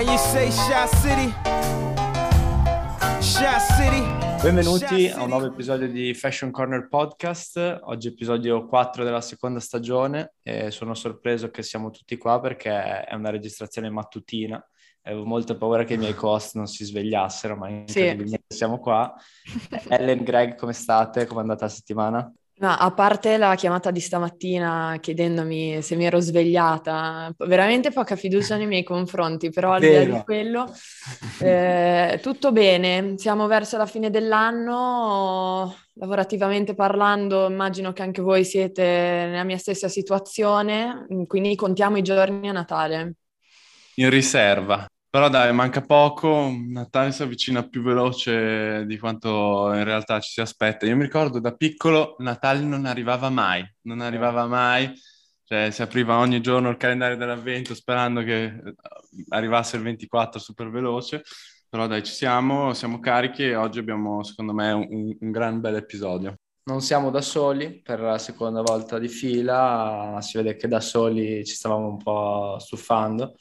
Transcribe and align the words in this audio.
And 0.00 0.08
you 0.08 0.16
say 0.16 0.50
Shy 0.50 0.86
City? 1.02 1.34
Shy 3.20 3.60
City? 3.76 4.02
Benvenuti 4.42 5.10
a 5.10 5.22
un 5.24 5.28
nuovo 5.28 5.44
episodio 5.44 5.90
di 5.90 6.14
Fashion 6.14 6.50
Corner 6.50 6.88
Podcast, 6.88 7.80
oggi 7.82 8.08
episodio 8.08 8.64
4 8.64 9.04
della 9.04 9.20
seconda 9.20 9.60
stagione 9.60 10.36
e 10.42 10.70
sono 10.70 10.94
sorpreso 10.94 11.50
che 11.50 11.62
siamo 11.62 11.90
tutti 11.90 12.16
qua 12.16 12.40
perché 12.40 13.04
è 13.04 13.14
una 13.14 13.28
registrazione 13.28 13.90
mattutina, 13.90 14.66
avevo 15.02 15.26
molta 15.26 15.54
paura 15.54 15.84
che 15.84 15.92
i 15.92 15.98
miei 15.98 16.14
co-host 16.14 16.54
non 16.54 16.66
si 16.66 16.82
svegliassero 16.86 17.54
ma 17.56 17.82
sì. 17.84 18.40
siamo 18.48 18.78
qua. 18.78 19.14
Ellen, 19.86 20.22
Greg, 20.24 20.54
come 20.54 20.72
state? 20.72 21.26
Come 21.26 21.40
è 21.40 21.42
andata 21.42 21.66
la 21.66 21.70
settimana? 21.70 22.34
No, 22.60 22.68
a 22.68 22.92
parte 22.92 23.38
la 23.38 23.54
chiamata 23.54 23.90
di 23.90 24.00
stamattina 24.00 24.98
chiedendomi 25.00 25.80
se 25.80 25.96
mi 25.96 26.04
ero 26.04 26.20
svegliata, 26.20 27.34
veramente 27.38 27.90
poca 27.90 28.16
fiducia 28.16 28.58
nei 28.58 28.66
miei 28.66 28.82
confronti, 28.82 29.48
però 29.48 29.72
al 29.72 29.80
di 29.80 29.90
là 29.90 30.04
di 30.04 30.22
quello, 30.24 30.70
eh, 31.40 32.18
tutto 32.20 32.52
bene. 32.52 33.14
Siamo 33.16 33.46
verso 33.46 33.78
la 33.78 33.86
fine 33.86 34.10
dell'anno, 34.10 35.74
lavorativamente 35.94 36.74
parlando, 36.74 37.48
immagino 37.48 37.94
che 37.94 38.02
anche 38.02 38.20
voi 38.20 38.44
siete 38.44 38.82
nella 38.82 39.44
mia 39.44 39.56
stessa 39.56 39.88
situazione, 39.88 41.06
quindi 41.26 41.54
contiamo 41.54 41.96
i 41.96 42.02
giorni 42.02 42.50
a 42.50 42.52
Natale. 42.52 43.14
In 43.94 44.10
riserva. 44.10 44.86
Però 45.10 45.28
dai, 45.28 45.52
manca 45.52 45.80
poco, 45.80 46.52
Natale 46.68 47.10
si 47.10 47.22
avvicina 47.22 47.68
più 47.68 47.82
veloce 47.82 48.86
di 48.86 48.96
quanto 48.96 49.72
in 49.74 49.82
realtà 49.82 50.20
ci 50.20 50.30
si 50.30 50.40
aspetta. 50.40 50.86
Io 50.86 50.94
mi 50.94 51.02
ricordo 51.02 51.40
da 51.40 51.52
piccolo 51.52 52.14
Natale 52.18 52.60
non 52.60 52.86
arrivava 52.86 53.28
mai, 53.28 53.68
non 53.82 54.02
arrivava 54.02 54.46
mai, 54.46 54.92
cioè 55.42 55.72
si 55.72 55.82
apriva 55.82 56.18
ogni 56.18 56.40
giorno 56.40 56.70
il 56.70 56.76
calendario 56.76 57.16
dell'avvento 57.16 57.74
sperando 57.74 58.22
che 58.22 58.44
eh, 58.44 58.74
arrivasse 59.30 59.76
il 59.76 59.82
24 59.82 60.38
super 60.38 60.70
veloce, 60.70 61.22
però 61.68 61.88
dai 61.88 62.04
ci 62.04 62.12
siamo, 62.12 62.72
siamo 62.72 63.00
carichi 63.00 63.42
e 63.42 63.56
oggi 63.56 63.80
abbiamo 63.80 64.22
secondo 64.22 64.52
me 64.52 64.70
un, 64.70 65.16
un 65.18 65.30
gran 65.32 65.58
bel 65.60 65.74
episodio. 65.74 66.36
Non 66.62 66.82
siamo 66.82 67.10
da 67.10 67.20
soli 67.20 67.80
per 67.82 67.98
la 67.98 68.18
seconda 68.18 68.62
volta 68.62 68.96
di 69.00 69.08
fila, 69.08 70.18
si 70.20 70.36
vede 70.36 70.54
che 70.54 70.68
da 70.68 70.78
soli 70.78 71.44
ci 71.44 71.54
stavamo 71.56 71.88
un 71.88 71.96
po' 71.96 72.58
stufando 72.60 73.34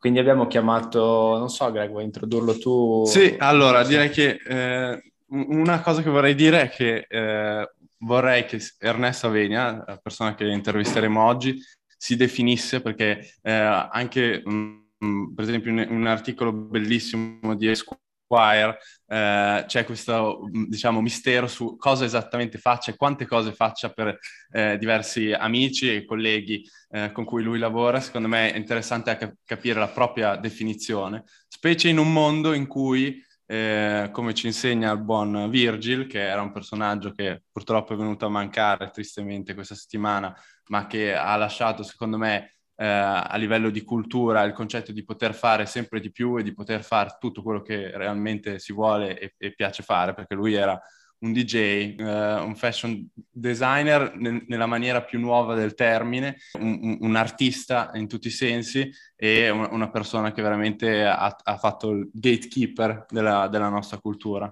quindi 0.00 0.18
abbiamo 0.18 0.46
chiamato, 0.46 1.36
non 1.36 1.50
so 1.50 1.70
Greg, 1.70 1.90
vuoi 1.90 2.04
introdurlo 2.04 2.56
tu? 2.56 3.04
Sì, 3.04 3.36
allora 3.38 3.84
direi 3.84 4.08
che 4.08 4.40
eh, 4.42 5.12
una 5.26 5.82
cosa 5.82 6.00
che 6.00 6.08
vorrei 6.08 6.34
dire 6.34 6.62
è 6.62 6.68
che 6.70 7.04
eh, 7.06 7.70
vorrei 7.98 8.46
che 8.46 8.60
Ernesto 8.78 9.26
Avenia, 9.26 9.84
la 9.86 9.98
persona 9.98 10.34
che 10.34 10.46
intervisteremo 10.46 11.22
oggi, 11.22 11.62
si 11.98 12.16
definisse 12.16 12.80
perché 12.80 13.34
eh, 13.42 13.52
anche 13.52 14.40
mh, 14.42 14.84
mm, 15.04 15.34
per 15.34 15.44
esempio 15.44 15.70
un, 15.70 15.86
un, 15.90 16.06
articolo 16.06 16.50
bellissimo 16.50 17.54
di 17.54 17.68
Esquire 17.68 18.00
Squire 18.30 18.78
eh, 19.08 19.64
c'è 19.66 19.84
questo 19.84 20.48
diciamo 20.68 21.00
mistero 21.00 21.48
su 21.48 21.76
cosa 21.76 22.04
esattamente 22.04 22.58
faccia 22.58 22.92
e 22.92 22.96
quante 22.96 23.26
cose 23.26 23.52
faccia 23.52 23.90
per 23.90 24.16
eh, 24.52 24.78
diversi 24.78 25.32
amici 25.32 25.92
e 25.92 26.04
colleghi 26.04 26.62
eh, 26.90 27.10
con 27.10 27.24
cui 27.24 27.42
lui 27.42 27.58
lavora. 27.58 27.98
Secondo 27.98 28.28
me 28.28 28.52
è 28.52 28.56
interessante 28.56 29.16
cap- 29.16 29.34
capire 29.44 29.80
la 29.80 29.88
propria 29.88 30.36
definizione, 30.36 31.24
specie 31.48 31.88
in 31.88 31.98
un 31.98 32.12
mondo 32.12 32.52
in 32.52 32.68
cui 32.68 33.20
eh, 33.46 34.10
come 34.12 34.32
ci 34.32 34.46
insegna 34.46 34.92
il 34.92 35.02
buon 35.02 35.50
Virgil, 35.50 36.06
che 36.06 36.20
era 36.20 36.40
un 36.40 36.52
personaggio 36.52 37.10
che 37.10 37.42
purtroppo 37.50 37.94
è 37.94 37.96
venuto 37.96 38.26
a 38.26 38.28
mancare 38.28 38.90
tristemente 38.90 39.54
questa 39.54 39.74
settimana, 39.74 40.32
ma 40.68 40.86
che 40.86 41.16
ha 41.16 41.34
lasciato, 41.34 41.82
secondo 41.82 42.16
me, 42.16 42.58
eh, 42.80 42.86
a 42.86 43.36
livello 43.36 43.68
di 43.68 43.82
cultura 43.82 44.42
il 44.42 44.54
concetto 44.54 44.90
di 44.90 45.04
poter 45.04 45.34
fare 45.34 45.66
sempre 45.66 46.00
di 46.00 46.10
più 46.10 46.38
e 46.38 46.42
di 46.42 46.54
poter 46.54 46.82
fare 46.82 47.18
tutto 47.20 47.42
quello 47.42 47.60
che 47.60 47.90
realmente 47.94 48.58
si 48.58 48.72
vuole 48.72 49.18
e, 49.18 49.34
e 49.36 49.52
piace 49.54 49.82
fare, 49.82 50.14
perché 50.14 50.34
lui 50.34 50.54
era 50.54 50.80
un 51.18 51.34
DJ, 51.34 51.96
eh, 51.98 52.40
un 52.40 52.56
fashion 52.56 53.06
designer 53.30 54.16
nel, 54.16 54.44
nella 54.48 54.64
maniera 54.64 55.02
più 55.02 55.20
nuova 55.20 55.54
del 55.54 55.74
termine, 55.74 56.38
un, 56.58 56.96
un 57.00 57.16
artista 57.16 57.90
in 57.92 58.08
tutti 58.08 58.28
i 58.28 58.30
sensi 58.30 58.90
e 59.14 59.50
un, 59.50 59.68
una 59.72 59.90
persona 59.90 60.32
che 60.32 60.40
veramente 60.40 61.04
ha, 61.04 61.36
ha 61.42 61.56
fatto 61.58 61.90
il 61.90 62.08
gatekeeper 62.10 63.04
della, 63.10 63.48
della 63.48 63.68
nostra 63.68 63.98
cultura. 63.98 64.50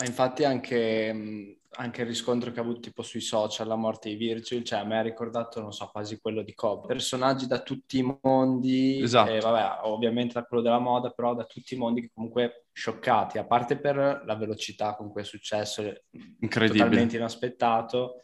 Ma 0.00 0.06
infatti 0.06 0.44
anche 0.44 1.60
anche 1.72 2.00
il 2.00 2.08
riscontro 2.08 2.50
che 2.50 2.58
ha 2.58 2.62
avuto 2.62 2.80
tipo 2.80 3.02
sui 3.02 3.20
social, 3.20 3.68
la 3.68 3.76
morte 3.76 4.08
di 4.08 4.16
Virgil, 4.16 4.64
cioè 4.64 4.80
a 4.80 4.84
me 4.84 4.98
ha 4.98 5.02
ricordato, 5.02 5.60
non 5.60 5.72
so, 5.72 5.88
quasi 5.92 6.18
quello 6.20 6.42
di 6.42 6.52
Cobb. 6.52 6.86
Personaggi 6.86 7.46
da 7.46 7.62
tutti 7.62 7.98
i 7.98 8.18
mondi, 8.22 9.00
esatto. 9.00 9.30
eh, 9.30 9.40
vabbè, 9.40 9.86
ovviamente 9.86 10.34
da 10.34 10.44
quello 10.44 10.62
della 10.62 10.80
moda, 10.80 11.10
però 11.10 11.34
da 11.34 11.44
tutti 11.44 11.74
i 11.74 11.76
mondi 11.78 12.00
che 12.00 12.10
comunque 12.12 12.66
scioccati, 12.72 13.38
a 13.38 13.46
parte 13.46 13.78
per 13.78 14.22
la 14.24 14.34
velocità 14.34 14.96
con 14.96 15.10
cui 15.12 15.22
è 15.22 15.24
successo, 15.24 16.02
totalmente 16.40 17.16
inaspettato, 17.16 18.22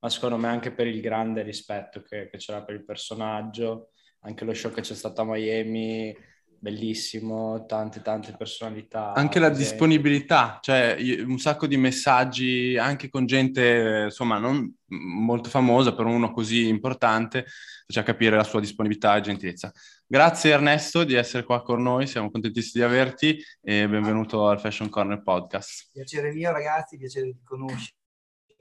ma 0.00 0.08
secondo 0.08 0.36
me 0.36 0.48
anche 0.48 0.72
per 0.72 0.88
il 0.88 1.00
grande 1.00 1.42
rispetto 1.42 2.02
che, 2.02 2.28
che 2.28 2.38
c'era 2.38 2.64
per 2.64 2.74
il 2.74 2.84
personaggio, 2.84 3.90
anche 4.20 4.44
lo 4.44 4.52
show 4.52 4.72
che 4.72 4.80
c'è 4.80 4.94
stato 4.94 5.20
a 5.20 5.24
Miami, 5.24 6.14
bellissimo, 6.60 7.64
tante 7.66 8.02
tante 8.02 8.34
personalità. 8.36 9.12
Anche 9.12 9.38
la 9.38 9.50
disponibilità, 9.50 10.58
cioè 10.60 10.96
un 11.24 11.38
sacco 11.38 11.66
di 11.66 11.76
messaggi 11.76 12.76
anche 12.76 13.08
con 13.08 13.26
gente, 13.26 14.04
insomma, 14.06 14.38
non 14.38 14.74
molto 14.86 15.48
famosa, 15.48 15.94
per 15.94 16.06
uno 16.06 16.32
così 16.32 16.66
importante, 16.68 17.46
faccia 17.86 18.02
capire 18.02 18.36
la 18.36 18.44
sua 18.44 18.60
disponibilità 18.60 19.16
e 19.16 19.20
gentilezza. 19.20 19.72
Grazie 20.06 20.52
Ernesto 20.52 21.04
di 21.04 21.14
essere 21.14 21.44
qua 21.44 21.62
con 21.62 21.82
noi, 21.82 22.06
siamo 22.06 22.30
contentissimi 22.30 22.84
di 22.84 22.90
averti 22.90 23.42
e 23.60 23.88
benvenuto 23.88 24.48
al 24.48 24.58
Fashion 24.58 24.88
Corner 24.88 25.22
Podcast. 25.22 25.90
Piacere 25.92 26.32
mio 26.32 26.50
ragazzi, 26.50 26.96
piacere 26.96 27.26
di 27.26 27.42
conoscervi. 27.44 27.94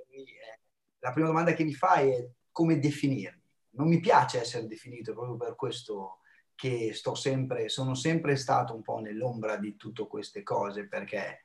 Eh, 0.09 0.59
la 0.99 1.11
prima 1.11 1.27
domanda 1.27 1.53
che 1.53 1.63
mi 1.63 1.73
fai 1.73 2.11
è 2.11 2.27
come 2.51 2.79
definirmi. 2.79 3.41
Non 3.71 3.87
mi 3.87 3.99
piace 3.99 4.41
essere 4.41 4.65
definito 4.65 5.13
proprio 5.13 5.37
per 5.37 5.55
questo 5.55 6.19
che 6.57 6.91
sto 6.91 7.13
sempre, 7.13 7.69
sono 7.69 7.93
sempre 7.93 8.35
stato 8.35 8.73
un 8.73 8.81
po' 8.81 8.97
nell'ombra 8.97 9.57
di 9.57 9.75
tutte 9.75 10.07
queste 10.07 10.41
cose 10.41 10.87
perché 10.87 11.43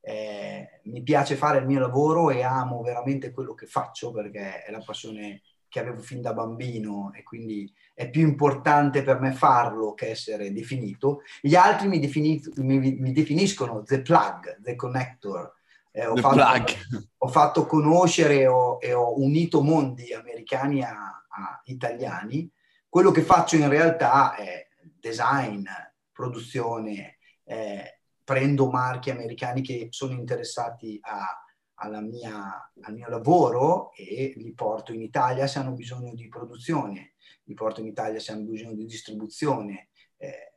eh, 0.00 0.80
mi 0.84 1.02
piace 1.02 1.36
fare 1.36 1.58
il 1.58 1.66
mio 1.66 1.80
lavoro 1.80 2.30
e 2.30 2.42
amo 2.42 2.80
veramente 2.80 3.30
quello 3.30 3.52
che 3.52 3.66
faccio 3.66 4.10
perché 4.10 4.62
è 4.62 4.70
la 4.70 4.82
passione 4.82 5.42
che 5.68 5.80
avevo 5.80 6.00
fin 6.00 6.22
da 6.22 6.32
bambino 6.32 7.12
e 7.14 7.22
quindi 7.22 7.70
è 7.92 8.08
più 8.08 8.22
importante 8.22 9.02
per 9.02 9.20
me 9.20 9.32
farlo 9.32 9.92
che 9.92 10.08
essere 10.08 10.50
definito. 10.50 11.20
Gli 11.42 11.56
altri 11.56 11.86
mi, 11.88 11.98
defini- 11.98 12.40
mi, 12.56 12.78
mi 12.78 13.12
definiscono 13.12 13.82
the 13.82 14.00
plug, 14.00 14.62
the 14.62 14.76
connector. 14.76 15.52
Eh, 15.90 16.06
ho, 16.06 16.16
fatto, 16.16 16.34
plug. 16.36 17.04
ho, 17.18 17.28
fatto, 17.28 17.66
conoscere 17.66 18.46
ho, 18.46 18.78
e 18.80 18.94
ho 18.94 19.20
unito 19.20 19.62
mondi 19.62 20.14
americani 20.14 20.82
a, 20.82 21.22
a 21.28 21.60
italiani 21.64 22.50
quello 22.94 23.10
che 23.10 23.22
faccio 23.22 23.56
in 23.56 23.68
realtà 23.68 24.36
è 24.36 24.68
design, 25.00 25.64
produzione, 26.12 27.18
eh, 27.42 27.98
prendo 28.22 28.70
marchi 28.70 29.10
americani 29.10 29.62
che 29.62 29.88
sono 29.90 30.12
interessati 30.12 31.00
a, 31.02 32.00
mia, 32.00 32.70
al 32.82 32.94
mio 32.94 33.08
lavoro 33.08 33.92
e 33.94 34.34
li 34.36 34.52
porto 34.52 34.92
in 34.92 35.02
Italia 35.02 35.48
se 35.48 35.58
hanno 35.58 35.72
bisogno 35.72 36.14
di 36.14 36.28
produzione, 36.28 37.14
li 37.42 37.54
porto 37.54 37.80
in 37.80 37.88
Italia 37.88 38.20
se 38.20 38.30
hanno 38.30 38.44
bisogno 38.44 38.74
di 38.74 38.84
distribuzione, 38.84 39.88
eh, 40.16 40.52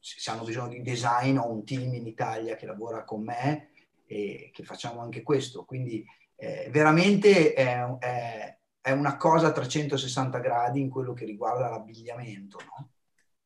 se 0.00 0.30
hanno 0.32 0.42
bisogno 0.42 0.70
di 0.70 0.82
design 0.82 1.36
ho 1.36 1.52
un 1.52 1.64
team 1.64 1.94
in 1.94 2.08
Italia 2.08 2.56
che 2.56 2.66
lavora 2.66 3.04
con 3.04 3.22
me 3.22 3.70
e 4.06 4.50
che 4.52 4.64
facciamo 4.64 5.02
anche 5.02 5.22
questo. 5.22 5.64
Quindi 5.64 6.04
eh, 6.34 6.68
veramente 6.72 7.52
è, 7.52 7.80
è, 8.00 8.58
è 8.84 8.90
una 8.90 9.16
cosa 9.16 9.46
a 9.46 9.52
360 9.52 10.40
gradi 10.40 10.78
in 10.78 10.90
quello 10.90 11.14
che 11.14 11.24
riguarda 11.24 11.70
l'abbigliamento, 11.70 12.58
no? 12.58 12.90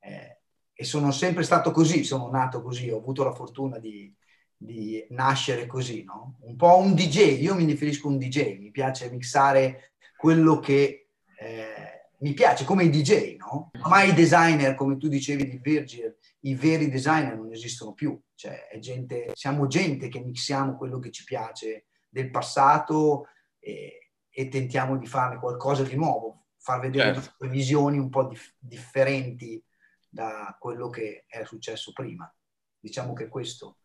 eh, 0.01 0.41
e 0.73 0.85
sono 0.85 1.13
sempre 1.13 1.45
stato 1.45 1.71
così, 1.71 2.03
sono 2.03 2.29
nato 2.29 2.61
così, 2.61 2.91
ho 2.91 2.97
avuto 2.97 3.23
la 3.23 3.33
fortuna 3.33 3.79
di, 3.79 4.13
di 4.57 5.07
nascere 5.11 5.67
così, 5.67 6.03
no? 6.03 6.39
Un 6.41 6.57
po' 6.57 6.79
un 6.79 6.93
DJ, 6.93 7.41
io 7.41 7.55
mi 7.55 7.67
definisco 7.67 8.09
un 8.09 8.19
DJ, 8.19 8.59
mi 8.59 8.73
piace 8.73 9.11
mixare 9.11 9.93
quello 10.17 10.59
che 10.59 11.11
eh, 11.39 12.09
mi 12.19 12.33
piace, 12.33 12.65
come 12.65 12.83
i 12.83 12.91
DJ, 12.91 13.37
no? 13.37 13.71
Ma 13.89 14.03
i 14.03 14.15
designer, 14.15 14.75
come 14.75 14.97
tu 14.97 15.07
dicevi 15.07 15.49
di 15.49 15.61
Virgil, 15.63 16.17
i 16.41 16.57
veri 16.57 16.91
designer 16.91 17.37
non 17.37 17.53
esistono 17.53 17.93
più, 17.93 18.21
cioè 18.35 18.69
gente, 18.81 19.31
siamo 19.35 19.69
gente 19.69 20.09
che 20.09 20.19
mixiamo 20.19 20.77
quello 20.77 20.99
che 20.99 21.13
ci 21.13 21.23
piace 21.23 21.87
del 22.09 22.29
passato 22.29 23.29
e, 23.61 24.08
e 24.39 24.47
tentiamo 24.47 24.97
di 24.97 25.09
farne 25.09 25.41
qualcosa 25.41 25.83
di 25.83 25.97
nuovo, 25.97 26.45
far 26.59 26.79
vedere 26.79 27.13
certo. 27.13 27.49
visioni 27.49 27.99
un 27.99 28.09
po' 28.09 28.23
dif- 28.23 28.55
differenti 28.57 29.61
da 30.09 30.57
quello 30.61 30.89
che 30.91 31.25
era 31.27 31.45
successo 31.45 31.91
prima. 31.93 32.33
Diciamo 32.79 33.15
che 33.15 33.27
questo. 33.27 33.79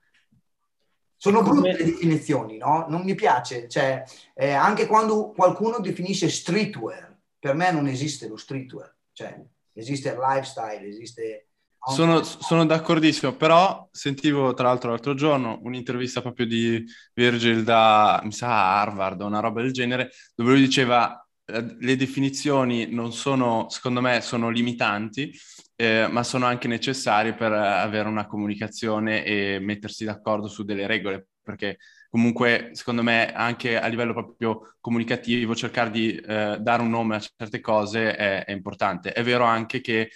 Sono 1.16 1.42
brutte 1.42 1.76
le 1.76 1.84
definizioni, 1.84 2.58
no? 2.58 2.86
Non 2.88 3.02
mi 3.02 3.16
piace, 3.16 3.68
cioè, 3.68 4.04
eh, 4.36 4.52
anche 4.52 4.86
quando 4.86 5.32
qualcuno 5.32 5.80
definisce 5.80 6.30
streetwear, 6.30 7.20
per 7.40 7.56
me 7.56 7.72
non 7.72 7.88
esiste 7.88 8.28
lo 8.28 8.38
streetwear, 8.38 8.96
cioè 9.12 9.44
esiste 9.74 10.10
il 10.10 10.20
lifestyle, 10.20 10.88
esiste 10.88 11.48
Sono, 11.86 12.24
sono, 12.24 12.66
d'accordissimo, 12.66 13.34
però 13.36 13.90
sentivo 13.92 14.54
tra 14.54 14.68
l'altro 14.68 14.92
l'altro 14.92 15.14
giorno 15.16 15.60
un'intervista 15.64 16.22
proprio 16.22 16.46
di 16.46 16.84
Virgil 17.14 17.64
da, 17.64 18.22
mi 18.24 18.32
sa, 18.32 18.80
Harvard 18.80 19.22
o 19.22 19.26
una 19.26 19.42
roba 19.42 19.62
del 19.62 19.74
genere, 19.74 20.12
dove 20.34 20.52
lui 20.52 20.62
diceva 20.62 21.24
eh, 21.46 21.76
le 21.80 21.96
definizioni 21.98 22.88
non 22.88 23.12
sono, 23.12 23.68
secondo 23.70 24.00
me, 24.00 24.22
sono 24.22 24.50
limitanti, 24.50 25.34
eh, 25.76 26.08
ma 26.10 26.24
sono 26.24 26.46
anche 26.46 26.70
necessarie 26.70 27.34
per 27.34 27.52
avere 27.52 28.08
una 28.08 28.28
comunicazione 28.28 29.26
e 29.26 29.60
mettersi 29.60 30.06
d'accordo 30.06 30.48
su 30.48 30.64
delle 30.64 30.88
regole, 30.88 31.28
perché 31.42 31.80
comunque, 32.10 32.70
secondo 32.74 33.04
me, 33.04 33.34
anche 33.34 33.78
a 33.78 33.88
livello 33.88 34.14
proprio 34.14 34.76
comunicativo, 34.80 35.54
cercare 35.54 35.90
di 35.92 36.16
eh, 36.16 36.58
dare 36.62 36.82
un 36.82 36.90
nome 36.90 37.16
a 37.18 37.20
certe 37.20 37.60
cose 37.60 38.16
è, 38.16 38.46
è 38.46 38.52
importante. 38.52 39.12
È 39.12 39.24
vero 39.24 39.44
anche 39.44 39.82
che 39.82 40.12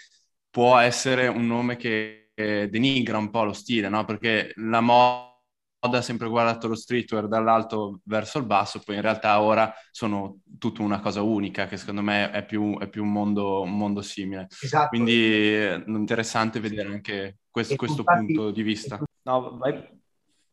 può 0.58 0.80
essere 0.80 1.28
un 1.28 1.46
nome 1.46 1.76
che 1.76 2.32
denigra 2.34 3.20
un 3.20 3.30
po' 3.30 3.44
lo 3.44 3.54
stile, 3.54 3.90
no? 3.90 4.06
Perché 4.06 4.54
la 4.56 4.82
moda 4.82 5.30
ha 5.82 6.02
sempre 6.02 6.28
guardato 6.28 6.68
lo 6.68 6.74
streetwear 6.74 7.28
dall'alto 7.28 8.00
verso 8.06 8.40
il 8.40 8.46
basso, 8.48 8.82
poi 8.84 8.96
in 8.96 9.04
realtà 9.04 9.40
ora 9.40 9.72
sono 9.92 10.40
tutta 10.58 10.82
una 10.82 11.00
cosa 11.00 11.22
unica, 11.22 11.68
che 11.68 11.78
secondo 11.78 12.02
me 12.02 12.32
è 12.32 12.44
più, 12.44 12.76
è 12.80 12.90
più 12.90 13.04
un, 13.04 13.12
mondo, 13.12 13.62
un, 13.62 13.78
mondo, 13.78 14.02
simile. 14.02 14.48
Esatto. 14.50 14.88
Quindi 14.88 15.54
è 15.54 15.84
interessante 15.86 16.60
vedere 16.60 16.90
anche 16.90 17.38
questo, 17.52 17.76
questo 17.76 18.00
infatti, 18.00 18.26
punto 18.26 18.50
di 18.50 18.64
vista. 18.64 19.00
No, 19.26 19.58
vai. 19.58 19.96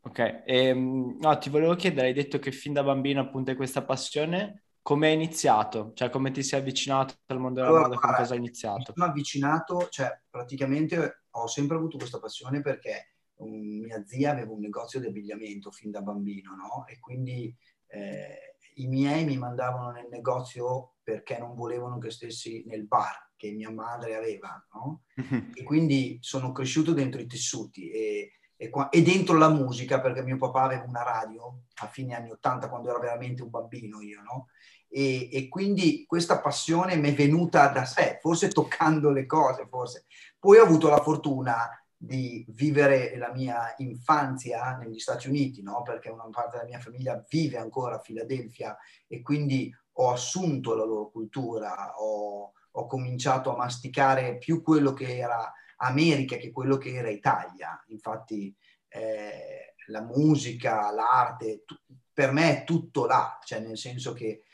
Ok, 0.02 0.42
ehm, 0.44 1.16
no, 1.18 1.38
ti 1.38 1.48
volevo 1.48 1.76
chiedere, 1.76 2.08
hai 2.08 2.12
detto 2.12 2.38
che 2.38 2.52
fin 2.52 2.74
da 2.74 2.82
bambino 2.82 3.22
appunto 3.22 3.52
hai 3.52 3.56
questa 3.56 3.82
passione, 3.82 4.64
come 4.84 5.06
hai 5.06 5.14
iniziato? 5.14 5.92
Cioè, 5.94 6.10
come 6.10 6.30
ti 6.30 6.42
sei 6.42 6.60
avvicinato 6.60 7.14
al 7.28 7.40
mondo 7.40 7.60
della 7.60 7.68
allora, 7.68 7.88
moda? 7.88 8.00
Con 8.00 8.14
cosa 8.16 8.34
hai 8.34 8.38
iniziato? 8.38 8.78
Mi 8.88 8.92
sono 8.94 9.06
avvicinato, 9.06 9.88
cioè, 9.88 10.20
praticamente 10.28 11.24
ho 11.30 11.46
sempre 11.46 11.78
avuto 11.78 11.96
questa 11.96 12.20
passione 12.20 12.60
perché 12.60 13.14
un, 13.36 13.80
mia 13.80 14.04
zia 14.04 14.32
aveva 14.32 14.52
un 14.52 14.60
negozio 14.60 15.00
di 15.00 15.06
abbigliamento 15.06 15.70
fin 15.70 15.90
da 15.90 16.02
bambino, 16.02 16.54
no? 16.54 16.86
E 16.86 17.00
quindi 17.00 17.56
eh, 17.86 18.56
i 18.74 18.86
miei 18.86 19.24
mi 19.24 19.38
mandavano 19.38 19.90
nel 19.90 20.08
negozio 20.10 20.96
perché 21.02 21.38
non 21.38 21.54
volevano 21.54 21.96
che 21.96 22.10
stessi 22.10 22.62
nel 22.66 22.86
bar 22.86 23.32
che 23.36 23.52
mia 23.52 23.70
madre 23.70 24.16
aveva, 24.16 24.62
no? 24.74 25.04
e 25.54 25.62
quindi 25.62 26.18
sono 26.20 26.52
cresciuto 26.52 26.92
dentro 26.92 27.22
i 27.22 27.26
tessuti 27.26 27.88
e, 27.88 28.32
e, 28.56 28.70
qua, 28.70 28.88
e, 28.88 29.02
dentro 29.02 29.36
la 29.36 29.48
musica 29.48 30.00
perché 30.00 30.22
mio 30.22 30.36
papà 30.36 30.62
aveva 30.62 30.84
una 30.86 31.02
radio 31.02 31.62
a 31.82 31.86
fine 31.86 32.14
anni 32.14 32.30
80 32.30 32.68
quando 32.68 32.90
ero 32.90 33.00
veramente 33.00 33.42
un 33.42 33.50
bambino 33.50 34.00
io, 34.00 34.22
no? 34.22 34.48
E, 34.88 35.28
e, 35.32 35.48
quindi 35.48 36.04
questa 36.06 36.40
passione 36.40 36.96
mi 36.96 37.10
è 37.10 37.14
venuta 37.14 37.68
da 37.68 37.84
sé, 37.84 38.18
forse 38.20 38.48
toccando 38.48 39.10
le 39.10 39.26
cose, 39.26 39.66
forse. 39.68 40.04
Poi 40.38 40.58
ho 40.58 40.64
avuto 40.64 40.88
la 40.88 41.02
fortuna 41.02 41.68
di 41.96 42.44
vivere 42.50 43.16
la 43.16 43.32
mia 43.32 43.74
infanzia 43.78 44.76
negli 44.76 44.98
Stati 44.98 45.28
Uniti, 45.28 45.62
no? 45.62 45.82
perché 45.82 46.10
una 46.10 46.28
parte 46.30 46.58
della 46.58 46.68
mia 46.68 46.78
famiglia 46.78 47.24
vive 47.28 47.56
ancora 47.56 47.96
a 47.96 48.00
Filadelfia 48.00 48.76
e 49.06 49.22
quindi 49.22 49.74
ho 49.96 50.10
assunto 50.10 50.74
la 50.74 50.84
loro 50.84 51.10
cultura, 51.10 51.94
ho, 51.96 52.52
ho 52.70 52.86
cominciato 52.86 53.52
a 53.52 53.56
masticare 53.56 54.38
più 54.38 54.62
quello 54.62 54.92
che 54.92 55.16
era 55.16 55.52
America 55.86 56.36
che 56.36 56.50
quello 56.50 56.76
che 56.76 56.94
era 56.94 57.10
Italia. 57.10 57.82
Infatti 57.88 58.54
eh, 58.88 59.74
la 59.86 60.02
musica, 60.02 60.90
l'arte, 60.92 61.64
t- 61.64 61.80
per 62.12 62.32
me 62.32 62.60
è 62.60 62.64
tutto 62.64 63.06
là, 63.06 63.38
cioè 63.44 63.60
nel 63.60 63.76
senso 63.76 64.12
che 64.12 64.44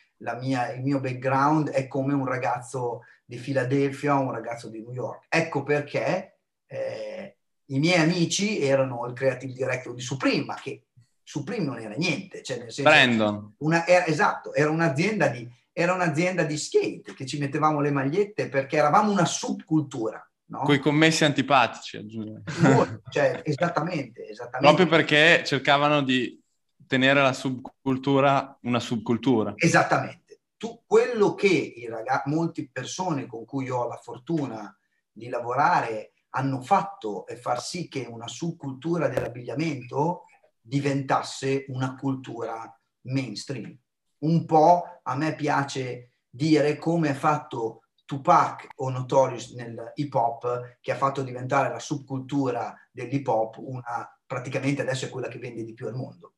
mia, 0.41 0.73
il 0.73 0.83
mio 0.83 1.01
background 1.01 1.71
è 1.71 1.87
come 1.87 2.15
un 2.15 2.27
ragazzo 2.27 3.05
di 3.25 3.37
Filadelfia 3.37 4.19
o 4.19 4.23
un 4.23 4.33
ragazzo 4.33 4.69
di 4.69 4.81
New 4.81 4.93
York. 4.93 5.27
Ecco 5.29 5.63
perché 5.63 6.39
eh, 6.67 7.37
i 7.67 7.79
miei 7.79 8.01
amici 8.01 8.61
erano 8.61 9.07
il 9.07 9.13
creative 9.13 9.53
director 9.53 9.95
di 9.95 10.01
Supreme, 10.01 10.45
ma 10.45 10.55
che 10.55 10.87
Supreme 11.23 11.65
non 11.65 11.79
era 11.79 11.95
niente. 11.95 12.43
Cioè 12.43 12.59
nel 12.59 12.73
senso 12.73 12.91
Brandon. 12.91 13.55
Una, 13.59 13.87
era, 13.87 14.07
esatto, 14.07 14.53
era 14.55 14.71
un'azienda, 14.71 15.29
di, 15.29 15.49
era 15.73 15.95
un'azienda 15.95 16.43
di 16.43 16.57
skate 16.57 17.15
che 17.15 17.27
ci 17.27 17.39
mettevamo 17.39 17.81
le 17.81 17.91
magliette 17.91 18.49
perché 18.49 18.77
eravamo 18.77 19.13
una 19.13 19.25
subcultura. 19.25 20.25
No? 20.51 20.63
Con 20.63 20.75
i 20.75 20.81
commessi 20.81 21.25
antipatici, 21.25 21.97
aggiungo. 21.97 22.43
Cioè, 23.09 23.43
esattamente, 23.45 24.29
esattamente. 24.29 24.75
Proprio 24.75 24.87
perché 24.89 25.45
cercavano 25.45 26.03
di 26.03 26.39
tenere 26.87 27.23
la 27.23 27.33
subcultura 27.33 28.59
una 28.63 28.81
subcultura. 28.81 29.53
Esattamente. 29.57 30.41
Tu, 30.57 30.83
quello 30.85 31.35
che 31.35 31.47
i 31.47 31.87
ragazzi, 31.87 32.31
molte 32.31 32.69
persone 32.71 33.27
con 33.27 33.45
cui 33.45 33.71
ho 33.71 33.87
la 33.87 33.97
fortuna 33.97 34.77
di 35.13 35.29
lavorare 35.29 36.15
hanno 36.31 36.61
fatto 36.61 37.27
e 37.29 37.37
far 37.37 37.63
sì 37.63 37.89
che 37.89 38.07
una 38.11 38.29
subcultura 38.29 39.09
dell'abbigliamento 39.09 40.25
diventasse 40.61 41.67
una 41.69 41.95
cultura 41.95 42.77
mainstream. 43.03 43.77
Un 44.19 44.45
po' 44.45 45.01
a 45.03 45.15
me 45.15 45.35
piace 45.37 46.15
dire 46.29 46.77
come 46.77 47.11
ha 47.11 47.15
fatto 47.15 47.83
Tupac 48.11 48.67
o 48.79 48.91
Notorious 48.91 49.53
nel 49.53 49.93
hip 49.95 50.13
hop, 50.15 50.79
che 50.81 50.91
ha 50.91 50.97
fatto 50.97 51.23
diventare 51.23 51.69
la 51.69 51.79
subcultura 51.79 52.77
dell'hip 52.91 53.29
hop 53.29 53.59
una, 53.59 54.13
praticamente 54.27 54.83
adesso 54.83 55.05
è 55.05 55.11
quella 55.11 55.29
che 55.29 55.39
vende 55.39 55.63
di 55.63 55.75
più 55.75 55.87
al 55.87 55.95
mondo. 55.95 56.35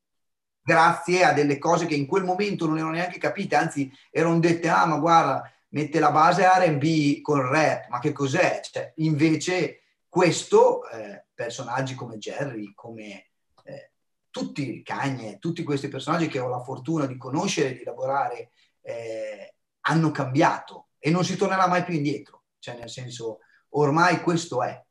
Grazie 0.61 1.23
a 1.23 1.33
delle 1.33 1.57
cose 1.57 1.87
che 1.87 1.95
in 1.95 2.05
quel 2.05 2.25
momento 2.25 2.67
non 2.67 2.77
erano 2.77 2.91
neanche 2.91 3.17
capite, 3.17 3.55
anzi 3.55 3.91
erano 4.11 4.37
dette, 4.37 4.69
ah 4.69 4.85
ma 4.85 4.99
guarda, 4.99 5.51
mette 5.69 5.99
la 5.99 6.11
base 6.11 6.45
RB 6.47 7.21
col 7.21 7.41
rap, 7.41 7.87
ma 7.87 7.97
che 7.97 8.11
cos'è? 8.11 8.61
Cioè, 8.61 8.93
invece 8.97 9.79
questo, 10.07 10.87
eh, 10.89 11.25
personaggi 11.33 11.95
come 11.95 12.19
Jerry, 12.19 12.71
come 12.75 13.29
eh, 13.63 13.93
tutti 14.29 14.83
Cagne, 14.83 15.39
tutti 15.39 15.63
questi 15.63 15.87
personaggi 15.87 16.27
che 16.27 16.37
ho 16.37 16.49
la 16.49 16.61
fortuna 16.61 17.07
di 17.07 17.17
conoscere, 17.17 17.73
di 17.73 17.83
lavorare, 17.83 18.51
eh, 18.81 19.55
hanno 19.85 20.11
cambiato 20.11 20.89
e 21.05 21.09
non 21.11 21.25
si 21.25 21.35
tornerà 21.35 21.67
mai 21.67 21.83
più 21.83 21.93
indietro. 21.93 22.43
Cioè, 22.59 22.77
nel 22.77 22.89
senso, 22.89 23.39
ormai 23.69 24.21
questo 24.21 24.63
è. 24.63 24.81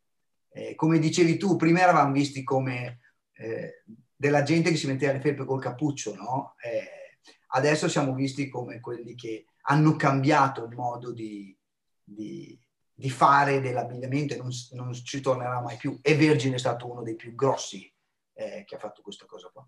Eh, 0.50 0.74
come 0.74 0.98
dicevi 0.98 1.38
tu, 1.38 1.56
prima 1.56 1.80
eravamo 1.80 2.12
visti 2.12 2.42
come 2.42 3.00
eh, 3.32 3.82
della 4.14 4.42
gente 4.42 4.68
che 4.68 4.76
si 4.76 4.86
metteva 4.86 5.12
le 5.12 5.20
felpe 5.20 5.46
col 5.46 5.60
cappuccio, 5.60 6.14
no? 6.14 6.54
Eh, 6.62 7.18
adesso 7.54 7.88
siamo 7.88 8.12
visti 8.12 8.50
come 8.50 8.78
quelli 8.80 9.14
che 9.14 9.46
hanno 9.62 9.96
cambiato 9.96 10.64
il 10.64 10.74
modo 10.74 11.12
di, 11.12 11.56
di 12.04 12.60
di 12.94 13.10
fare 13.10 13.60
dell'abbigliamento 13.60 14.34
e 14.34 14.36
non, 14.36 14.50
non, 14.72 14.92
ci 14.92 15.20
tornerà 15.20 15.60
mai 15.60 15.76
più. 15.76 15.98
E 16.02 16.14
Virgin 16.14 16.52
è 16.52 16.58
stato 16.58 16.88
uno 16.88 17.02
dei 17.02 17.16
più 17.16 17.34
grossi 17.34 17.92
eh, 18.34 18.62
che 18.64 18.76
ha 18.76 18.78
fatto 18.78 19.02
questa 19.02 19.26
cosa 19.26 19.50
qua. 19.52 19.66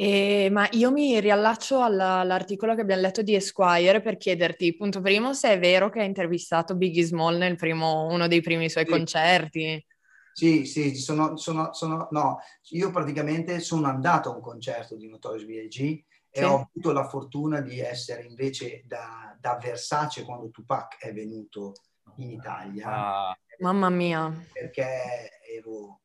Eh, 0.00 0.48
ma 0.52 0.68
io 0.72 0.92
mi 0.92 1.18
riallaccio 1.18 1.82
alla, 1.82 2.20
all'articolo 2.20 2.76
che 2.76 2.82
abbiamo 2.82 3.02
letto 3.02 3.22
di 3.22 3.34
Esquire 3.34 4.00
per 4.00 4.16
chiederti, 4.16 4.76
punto 4.76 5.00
primo, 5.00 5.34
se 5.34 5.54
è 5.54 5.58
vero 5.58 5.90
che 5.90 5.98
ha 5.98 6.04
intervistato 6.04 6.76
Biggie 6.76 7.02
Small 7.02 7.36
nel 7.36 7.56
primo, 7.56 8.06
uno 8.06 8.28
dei 8.28 8.40
primi 8.40 8.70
suoi 8.70 8.84
sì. 8.84 8.90
concerti. 8.92 9.86
Sì, 10.32 10.66
sì, 10.66 10.94
sono, 10.94 11.36
sono, 11.36 11.72
sono, 11.72 12.06
no, 12.12 12.38
io 12.68 12.92
praticamente 12.92 13.58
sono 13.58 13.88
andato 13.88 14.30
a 14.30 14.36
un 14.36 14.40
concerto 14.40 14.94
di 14.94 15.08
Notorious 15.08 15.44
B.I.G 15.44 16.04
e 16.30 16.44
ho 16.44 16.68
avuto 16.70 16.92
la 16.92 17.08
fortuna 17.08 17.60
di 17.60 17.80
essere 17.80 18.22
invece 18.22 18.84
da, 18.86 19.36
da, 19.40 19.58
Versace 19.60 20.22
quando 20.22 20.50
Tupac 20.50 21.00
è 21.00 21.12
venuto 21.12 21.72
in 22.18 22.30
Italia. 22.30 22.86
Ah. 22.86 23.38
Mamma 23.58 23.90
mia. 23.90 24.32
Perché 24.52 25.40
ero, 25.52 26.02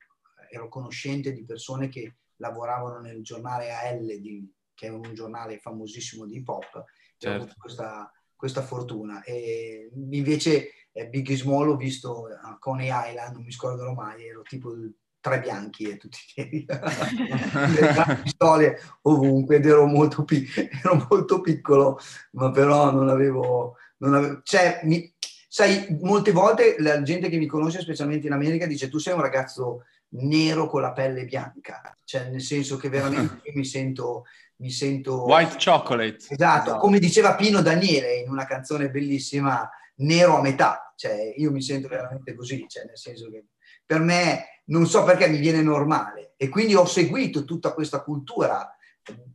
ero, 0.49 0.67
conoscente 0.67 1.31
di 1.31 1.45
persone 1.45 1.89
che 1.89 2.15
lavoravano 2.43 2.99
nel 2.99 3.23
giornale 3.23 3.71
AL, 3.71 4.19
di, 4.19 4.45
che 4.73 4.87
è 4.87 4.89
un 4.89 5.13
giornale 5.13 5.59
famosissimo 5.59 6.25
di 6.25 6.35
hip 6.35 6.49
hop, 6.49 6.83
certo. 7.17 7.45
ho 7.45 7.49
questa, 7.57 8.11
questa 8.35 8.61
fortuna. 8.61 9.23
E 9.23 9.89
invece 9.93 10.89
eh, 10.91 11.07
Biggie 11.07 11.37
Small 11.37 11.67
l'ho 11.67 11.77
visto 11.77 12.27
a 12.27 12.57
Coney 12.59 12.89
Island, 12.91 13.35
non 13.35 13.43
mi 13.43 13.51
scorderò 13.51 13.93
mai, 13.93 14.27
ero 14.27 14.41
tipo 14.41 14.73
tre 15.21 15.39
bianchi 15.39 15.89
e 15.89 15.95
tutti 15.95 16.17
neri, 16.35 16.65
le 16.67 18.19
pistole 18.23 18.77
ovunque 19.03 19.55
ed 19.55 19.65
ero 19.65 19.85
molto, 19.85 20.25
pic- 20.25 20.69
ero 20.83 21.07
molto 21.09 21.39
piccolo, 21.39 21.97
ma 22.31 22.51
però 22.51 22.91
non 22.91 23.07
avevo... 23.07 23.77
Non 23.97 24.15
avevo 24.15 24.41
cioè, 24.43 24.81
mi, 24.83 25.09
sai, 25.47 25.97
molte 26.01 26.33
volte 26.33 26.75
la 26.79 27.01
gente 27.03 27.29
che 27.29 27.37
mi 27.37 27.45
conosce, 27.45 27.79
specialmente 27.79 28.27
in 28.27 28.33
America, 28.33 28.65
dice 28.65 28.89
tu 28.89 28.97
sei 28.97 29.13
un 29.13 29.21
ragazzo 29.21 29.85
nero 30.15 30.67
con 30.67 30.81
la 30.81 30.91
pelle 30.91 31.25
bianca, 31.25 31.95
cioè 32.03 32.29
nel 32.29 32.41
senso 32.41 32.77
che 32.77 32.89
veramente 32.89 33.51
mi 33.53 33.65
sento... 33.65 34.25
Mi 34.55 34.69
sento 34.69 35.25
White 35.25 35.57
chocolate. 35.57 36.25
Esatto, 36.29 36.77
come 36.77 36.99
diceva 36.99 37.35
Pino 37.35 37.61
Daniele 37.61 38.19
in 38.19 38.29
una 38.29 38.45
canzone 38.45 38.89
bellissima, 38.89 39.67
nero 39.95 40.37
a 40.37 40.41
metà, 40.41 40.93
cioè 40.95 41.33
io 41.35 41.51
mi 41.51 41.61
sento 41.61 41.87
veramente 41.89 42.33
così, 42.33 42.65
cioè 42.69 42.85
nel 42.85 42.97
senso 42.97 43.29
che 43.29 43.45
per 43.85 43.99
me 43.99 44.61
non 44.65 44.85
so 44.85 45.03
perché 45.03 45.27
mi 45.27 45.39
viene 45.39 45.61
normale 45.61 46.33
e 46.37 46.47
quindi 46.47 46.75
ho 46.75 46.85
seguito 46.85 47.43
tutta 47.43 47.73
questa 47.73 48.01
cultura 48.03 48.73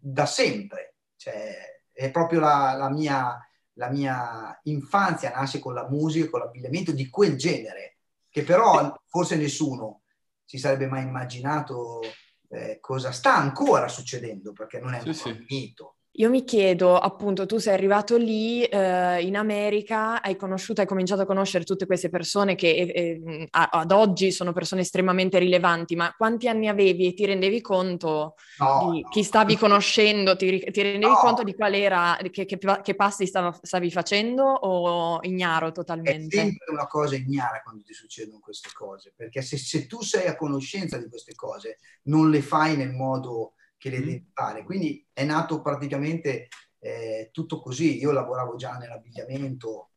da 0.01 0.25
sempre. 0.25 0.95
Cioè, 1.17 1.83
è 1.93 2.11
proprio 2.11 2.41
la, 2.41 2.75
la, 2.79 2.89
mia, 2.89 3.39
la 3.75 3.91
mia 3.91 4.59
infanzia 4.65 5.31
nasce 5.31 5.59
con 5.59 5.75
la 5.75 5.89
musica, 5.89 6.31
con 6.31 6.41
l'abbigliamento 6.41 6.93
di 6.93 7.09
quel 7.09 7.37
genere. 7.37 7.99
che 8.31 8.45
però 8.45 8.95
forse 9.07 9.37
nessuno 9.37 10.03
si 10.49 10.57
sarebbe 10.57 10.87
mai 10.87 11.03
immaginato 11.03 12.01
eh, 12.49 12.79
cosa 12.81 13.13
sta 13.13 13.37
ancora 13.37 13.87
succedendo, 13.87 14.53
perché 14.53 14.81
non 14.81 14.95
è 14.95 15.01
sì, 15.03 15.13
sì. 15.13 15.45
finito. 15.47 15.98
Io 16.19 16.31
mi 16.31 16.43
chiedo, 16.43 16.99
appunto, 16.99 17.47
tu 17.47 17.59
sei 17.59 17.75
arrivato 17.75 18.17
lì 18.17 18.65
eh, 18.65 19.23
in 19.23 19.37
America, 19.37 20.21
hai 20.21 20.35
conosciuto, 20.35 20.81
hai 20.81 20.87
cominciato 20.87 21.23
a 21.23 21.27
conoscere 21.27 21.63
tutte 21.63 21.87
queste 21.87 22.09
persone 22.09 22.57
che 22.57 22.71
eh, 22.71 23.23
eh 23.25 23.49
ad 23.51 23.93
oggi 23.93 24.33
sono 24.33 24.53
persone 24.53 24.81
estremamente 24.81 25.39
rilevanti, 25.39 25.95
ma 25.95 26.13
quanti 26.17 26.49
anni 26.49 26.67
avevi 26.67 27.07
e 27.07 27.15
ti 27.15 27.25
rendevi 27.25 27.61
conto 27.61 28.35
no, 28.59 28.91
di 28.91 29.07
chi 29.09 29.23
stavi 29.23 29.57
conoscendo, 29.57 30.35
ti, 30.35 30.59
ti 30.59 30.83
rendevi 30.83 31.13
no. 31.13 31.19
conto 31.19 31.45
di 31.45 31.55
qual 31.55 31.75
era, 31.75 32.19
che, 32.33 32.47
che, 32.47 32.59
che 32.59 32.95
passi 32.97 33.25
stava, 33.25 33.57
stavi 33.63 33.89
facendo 33.93 34.43
o 34.43 35.21
ignaro 35.23 35.71
totalmente? 35.71 36.37
È 36.37 36.41
sempre 36.41 36.73
una 36.73 36.89
cosa 36.89 37.15
ignara 37.15 37.63
quando 37.63 37.85
ti 37.85 37.95
succedono 37.95 38.41
queste 38.41 38.71
cose, 38.75 39.13
perché 39.15 39.41
se, 39.41 39.57
se 39.57 39.87
tu 39.87 40.03
sei 40.03 40.27
a 40.27 40.35
conoscenza 40.35 40.99
di 40.99 41.09
queste 41.09 41.37
cose, 41.37 41.79
non 42.05 42.29
le 42.29 42.43
fai 42.43 42.77
nel 42.77 42.91
modo 42.91 43.53
che 43.79 43.89
le 43.91 43.99
mm. 43.99 44.05
devi 44.05 44.31
fare. 44.35 44.65
Quindi 44.65 45.07
è 45.13 45.25
nato 45.25 45.63
praticamente 45.63 46.49
eh, 46.81 47.31
tutto 47.33 47.61
così. 47.61 47.99
Io 47.99 48.13
lavoravo 48.13 48.57
già 48.57 48.77
nell'abbigliamento, 48.77 49.91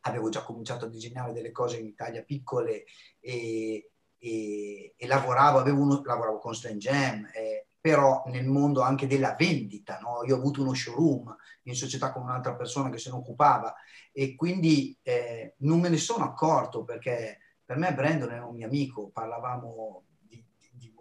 avevo 0.00 0.28
già 0.28 0.42
cominciato 0.42 0.84
a 0.84 0.88
disegnare 0.88 1.32
delle 1.32 1.52
cose 1.52 1.78
in 1.78 1.86
Italia 1.86 2.22
piccole 2.22 2.84
e, 3.20 3.90
e, 4.18 4.94
e 4.96 5.06
lavoravo, 5.06 5.62
uno, 5.72 6.02
lavoravo 6.04 6.38
con 6.38 6.54
Stan 6.54 6.76
Jam, 6.76 7.26
eh, 7.32 7.66
però 7.80 8.24
nel 8.26 8.46
mondo 8.46 8.82
anche 8.82 9.06
della 9.06 9.34
vendita. 9.38 9.98
No? 10.00 10.22
Io 10.26 10.34
ho 10.34 10.38
avuto 10.38 10.60
uno 10.60 10.74
showroom 10.74 11.34
in 11.64 11.74
società 11.74 12.12
con 12.12 12.22
un'altra 12.22 12.54
persona 12.54 12.90
che 12.90 12.98
se 12.98 13.10
ne 13.10 13.16
occupava 13.16 13.74
e 14.12 14.34
quindi 14.34 14.98
eh, 15.02 15.54
non 15.58 15.80
me 15.80 15.88
ne 15.88 15.96
sono 15.96 16.24
accorto 16.24 16.84
perché 16.84 17.38
per 17.64 17.78
me 17.78 17.94
Brandon 17.94 18.32
era 18.32 18.44
un 18.44 18.56
mio 18.56 18.66
amico, 18.66 19.10
parlavamo 19.10 20.04